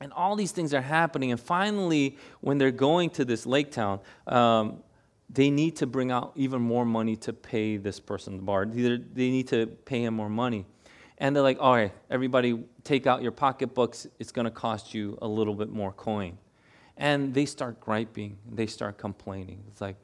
and 0.00 0.12
all 0.14 0.34
these 0.34 0.52
things 0.52 0.72
are 0.72 0.80
happening. 0.80 1.30
And 1.30 1.38
finally, 1.38 2.16
when 2.40 2.56
they're 2.56 2.70
going 2.70 3.10
to 3.10 3.24
this 3.24 3.44
lake 3.44 3.70
town, 3.70 4.00
um, 4.26 4.82
they 5.32 5.50
need 5.50 5.76
to 5.76 5.86
bring 5.86 6.10
out 6.10 6.32
even 6.34 6.60
more 6.60 6.84
money 6.84 7.16
to 7.16 7.32
pay 7.32 7.76
this 7.76 8.00
person 8.00 8.36
the 8.36 8.42
Bard. 8.42 8.74
Either 8.76 8.98
they 8.98 9.30
need 9.30 9.48
to 9.48 9.66
pay 9.66 10.04
him 10.04 10.14
more 10.14 10.28
money. 10.28 10.66
And 11.18 11.36
they're 11.36 11.42
like, 11.42 11.58
all 11.60 11.74
right, 11.74 11.92
everybody 12.10 12.64
take 12.82 13.06
out 13.06 13.22
your 13.22 13.32
pocketbooks. 13.32 14.06
It's 14.18 14.32
going 14.32 14.46
to 14.46 14.50
cost 14.50 14.94
you 14.94 15.18
a 15.22 15.28
little 15.28 15.54
bit 15.54 15.68
more 15.68 15.92
coin. 15.92 16.38
And 16.96 17.32
they 17.32 17.44
start 17.44 17.80
griping. 17.80 18.38
They 18.50 18.66
start 18.66 18.98
complaining. 18.98 19.62
It's 19.68 19.80
like, 19.80 19.96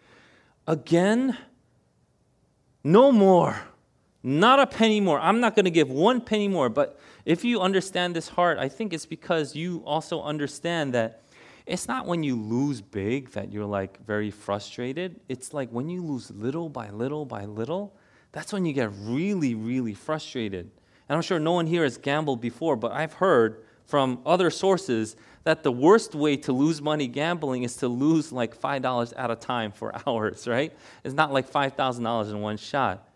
again? 0.66 1.36
No 2.84 3.10
more. 3.10 3.60
Not 4.22 4.60
a 4.60 4.66
penny 4.66 5.00
more. 5.00 5.18
I'm 5.18 5.40
not 5.40 5.56
going 5.56 5.64
to 5.64 5.70
give 5.70 5.90
one 5.90 6.20
penny 6.20 6.48
more. 6.48 6.68
But 6.68 7.00
if 7.24 7.44
you 7.44 7.60
understand 7.60 8.14
this 8.14 8.28
heart, 8.28 8.58
I 8.58 8.68
think 8.68 8.92
it's 8.92 9.06
because 9.06 9.56
you 9.56 9.82
also 9.86 10.22
understand 10.22 10.94
that 10.94 11.22
it's 11.66 11.88
not 11.88 12.06
when 12.06 12.22
you 12.22 12.36
lose 12.36 12.80
big 12.80 13.30
that 13.30 13.52
you're 13.52 13.66
like 13.66 14.04
very 14.06 14.30
frustrated. 14.30 15.20
It's 15.28 15.52
like 15.52 15.68
when 15.70 15.88
you 15.88 16.02
lose 16.02 16.30
little 16.30 16.68
by 16.68 16.90
little 16.90 17.24
by 17.24 17.44
little, 17.44 17.94
that's 18.30 18.52
when 18.52 18.64
you 18.64 18.72
get 18.72 18.90
really, 19.00 19.54
really 19.54 19.94
frustrated. 19.94 20.70
And 21.08 21.16
I'm 21.16 21.22
sure 21.22 21.40
no 21.40 21.52
one 21.52 21.66
here 21.66 21.82
has 21.82 21.98
gambled 21.98 22.40
before, 22.40 22.76
but 22.76 22.92
I've 22.92 23.14
heard 23.14 23.64
from 23.84 24.20
other 24.24 24.50
sources 24.50 25.16
that 25.44 25.62
the 25.62 25.72
worst 25.72 26.14
way 26.14 26.36
to 26.36 26.52
lose 26.52 26.80
money 26.80 27.06
gambling 27.08 27.62
is 27.62 27.76
to 27.76 27.88
lose 27.88 28.32
like 28.32 28.60
$5 28.60 29.12
at 29.16 29.30
a 29.30 29.36
time 29.36 29.72
for 29.72 29.92
hours, 30.06 30.46
right? 30.46 30.72
It's 31.04 31.14
not 31.14 31.32
like 31.32 31.50
$5,000 31.50 32.30
in 32.30 32.40
one 32.40 32.56
shot 32.56 33.08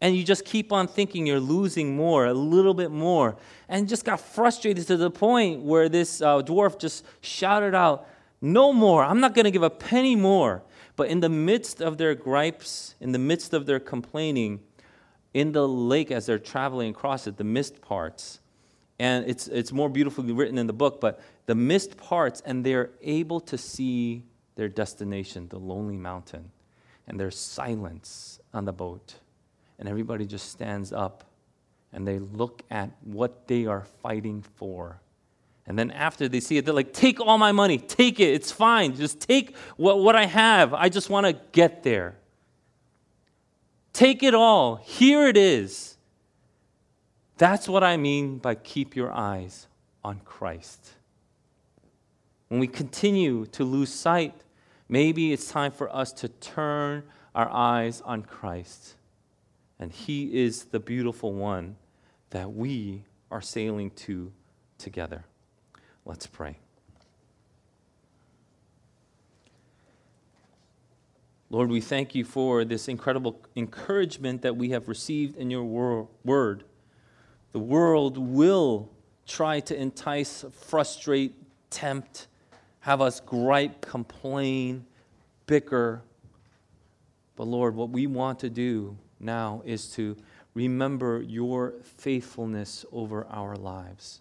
and 0.00 0.14
you 0.14 0.24
just 0.24 0.44
keep 0.44 0.72
on 0.72 0.86
thinking 0.86 1.26
you're 1.26 1.40
losing 1.40 1.96
more, 1.96 2.26
a 2.26 2.34
little 2.34 2.74
bit 2.74 2.90
more, 2.90 3.36
and 3.68 3.88
just 3.88 4.04
got 4.04 4.20
frustrated 4.20 4.86
to 4.86 4.96
the 4.96 5.10
point 5.10 5.62
where 5.62 5.88
this 5.88 6.20
uh, 6.20 6.42
dwarf 6.42 6.78
just 6.78 7.04
shouted 7.22 7.74
out, 7.74 8.06
No 8.40 8.72
more, 8.72 9.04
I'm 9.04 9.20
not 9.20 9.34
going 9.34 9.46
to 9.46 9.50
give 9.50 9.62
a 9.62 9.70
penny 9.70 10.14
more. 10.14 10.62
But 10.96 11.08
in 11.08 11.20
the 11.20 11.28
midst 11.28 11.82
of 11.82 11.98
their 11.98 12.14
gripes, 12.14 12.94
in 13.00 13.12
the 13.12 13.18
midst 13.18 13.52
of 13.52 13.66
their 13.66 13.78
complaining, 13.78 14.60
in 15.34 15.52
the 15.52 15.68
lake 15.68 16.10
as 16.10 16.24
they're 16.24 16.38
traveling 16.38 16.90
across 16.90 17.26
it, 17.26 17.36
the 17.36 17.44
mist 17.44 17.82
parts, 17.82 18.40
and 18.98 19.26
it's, 19.26 19.46
it's 19.48 19.72
more 19.72 19.90
beautifully 19.90 20.32
written 20.32 20.56
in 20.56 20.66
the 20.66 20.72
book, 20.72 21.00
but 21.00 21.20
the 21.44 21.54
mist 21.54 21.98
parts, 21.98 22.40
and 22.46 22.64
they're 22.64 22.90
able 23.02 23.40
to 23.40 23.58
see 23.58 24.24
their 24.54 24.68
destination, 24.68 25.48
the 25.48 25.58
lonely 25.58 25.98
mountain, 25.98 26.50
and 27.06 27.20
there's 27.20 27.38
silence 27.38 28.40
on 28.54 28.64
the 28.64 28.72
boat 28.72 29.16
and 29.78 29.88
everybody 29.88 30.26
just 30.26 30.50
stands 30.50 30.92
up 30.92 31.24
and 31.92 32.06
they 32.06 32.18
look 32.18 32.62
at 32.70 32.90
what 33.02 33.48
they 33.48 33.66
are 33.66 33.84
fighting 34.02 34.42
for. 34.56 35.00
And 35.66 35.78
then 35.78 35.90
after 35.90 36.28
they 36.28 36.40
see 36.40 36.58
it, 36.58 36.64
they're 36.64 36.74
like, 36.74 36.92
Take 36.92 37.20
all 37.20 37.38
my 37.38 37.52
money, 37.52 37.78
take 37.78 38.20
it, 38.20 38.34
it's 38.34 38.52
fine. 38.52 38.94
Just 38.94 39.20
take 39.20 39.56
what, 39.76 39.98
what 39.98 40.14
I 40.14 40.26
have. 40.26 40.74
I 40.74 40.88
just 40.88 41.10
want 41.10 41.26
to 41.26 41.32
get 41.52 41.82
there. 41.82 42.16
Take 43.92 44.22
it 44.22 44.34
all. 44.34 44.76
Here 44.76 45.26
it 45.26 45.36
is. 45.36 45.96
That's 47.38 47.68
what 47.68 47.82
I 47.82 47.96
mean 47.96 48.38
by 48.38 48.54
keep 48.54 48.94
your 48.94 49.10
eyes 49.10 49.66
on 50.04 50.20
Christ. 50.20 50.92
When 52.48 52.60
we 52.60 52.66
continue 52.66 53.46
to 53.46 53.64
lose 53.64 53.92
sight, 53.92 54.34
maybe 54.88 55.32
it's 55.32 55.50
time 55.50 55.72
for 55.72 55.94
us 55.94 56.12
to 56.12 56.28
turn 56.28 57.04
our 57.34 57.48
eyes 57.50 58.00
on 58.02 58.22
Christ. 58.22 58.95
And 59.78 59.92
He 59.92 60.42
is 60.42 60.64
the 60.64 60.80
beautiful 60.80 61.32
one 61.32 61.76
that 62.30 62.52
we 62.52 63.04
are 63.30 63.40
sailing 63.40 63.90
to 63.90 64.32
together. 64.78 65.24
Let's 66.04 66.26
pray. 66.26 66.58
Lord, 71.48 71.70
we 71.70 71.80
thank 71.80 72.14
you 72.14 72.24
for 72.24 72.64
this 72.64 72.88
incredible 72.88 73.40
encouragement 73.54 74.42
that 74.42 74.56
we 74.56 74.70
have 74.70 74.88
received 74.88 75.36
in 75.36 75.50
your 75.50 75.62
wor- 75.62 76.08
word. 76.24 76.64
The 77.52 77.60
world 77.60 78.18
will 78.18 78.90
try 79.26 79.60
to 79.60 79.76
entice, 79.76 80.44
frustrate, 80.52 81.34
tempt, 81.70 82.26
have 82.80 83.00
us 83.00 83.20
gripe, 83.20 83.80
complain, 83.80 84.84
bicker. 85.46 86.02
But 87.36 87.46
Lord, 87.46 87.76
what 87.76 87.90
we 87.90 88.06
want 88.06 88.40
to 88.40 88.50
do 88.50 88.96
now 89.20 89.62
is 89.64 89.90
to 89.92 90.16
remember 90.54 91.22
your 91.22 91.74
faithfulness 91.82 92.84
over 92.92 93.26
our 93.26 93.56
lives. 93.56 94.20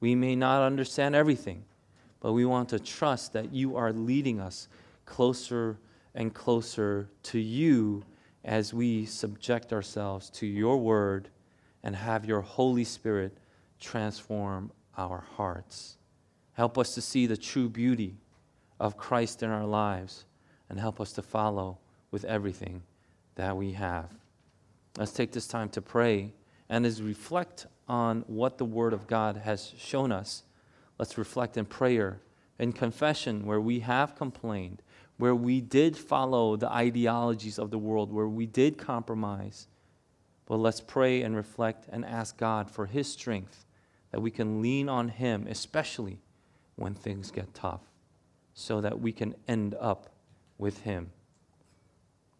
We 0.00 0.14
may 0.14 0.36
not 0.36 0.62
understand 0.62 1.14
everything, 1.14 1.64
but 2.20 2.32
we 2.32 2.44
want 2.44 2.68
to 2.70 2.78
trust 2.78 3.32
that 3.32 3.52
you 3.52 3.76
are 3.76 3.92
leading 3.92 4.40
us 4.40 4.68
closer 5.06 5.78
and 6.14 6.34
closer 6.34 7.08
to 7.24 7.38
you 7.38 8.04
as 8.44 8.72
we 8.72 9.04
subject 9.06 9.72
ourselves 9.72 10.30
to 10.30 10.46
your 10.46 10.78
word 10.78 11.28
and 11.82 11.94
have 11.94 12.24
your 12.24 12.40
Holy 12.40 12.84
Spirit 12.84 13.36
transform 13.80 14.70
our 14.96 15.24
hearts. 15.36 15.96
Help 16.54 16.76
us 16.76 16.94
to 16.94 17.00
see 17.00 17.26
the 17.26 17.36
true 17.36 17.68
beauty 17.68 18.16
of 18.80 18.96
Christ 18.96 19.42
in 19.42 19.50
our 19.50 19.66
lives 19.66 20.24
and 20.68 20.78
help 20.78 21.00
us 21.00 21.12
to 21.12 21.22
follow 21.22 21.78
with 22.10 22.24
everything 22.24 22.82
that 23.36 23.56
we 23.56 23.72
have. 23.72 24.17
Let's 24.98 25.12
take 25.12 25.30
this 25.30 25.46
time 25.46 25.68
to 25.70 25.80
pray 25.80 26.32
and 26.68 26.84
as 26.84 27.00
reflect 27.00 27.68
on 27.86 28.24
what 28.26 28.58
the 28.58 28.64
Word 28.64 28.92
of 28.92 29.06
God 29.06 29.36
has 29.36 29.72
shown 29.78 30.10
us. 30.10 30.42
Let's 30.98 31.16
reflect 31.16 31.56
in 31.56 31.66
prayer 31.66 32.20
in 32.58 32.72
confession 32.72 33.46
where 33.46 33.60
we 33.60 33.78
have 33.78 34.16
complained, 34.16 34.82
where 35.16 35.36
we 35.36 35.60
did 35.60 35.96
follow 35.96 36.56
the 36.56 36.68
ideologies 36.68 37.60
of 37.60 37.70
the 37.70 37.78
world, 37.78 38.12
where 38.12 38.26
we 38.26 38.44
did 38.44 38.76
compromise. 38.76 39.68
But 40.46 40.56
let's 40.56 40.80
pray 40.80 41.22
and 41.22 41.36
reflect 41.36 41.86
and 41.88 42.04
ask 42.04 42.36
God 42.36 42.68
for 42.68 42.86
His 42.86 43.06
strength 43.06 43.64
that 44.10 44.20
we 44.20 44.32
can 44.32 44.60
lean 44.60 44.88
on 44.88 45.10
Him, 45.10 45.46
especially 45.48 46.18
when 46.74 46.94
things 46.94 47.30
get 47.30 47.54
tough, 47.54 47.82
so 48.52 48.80
that 48.80 48.98
we 49.00 49.12
can 49.12 49.36
end 49.46 49.76
up 49.78 50.10
with 50.58 50.80
Him. 50.80 51.12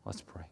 Let's 0.05 0.23
pray. 0.23 0.47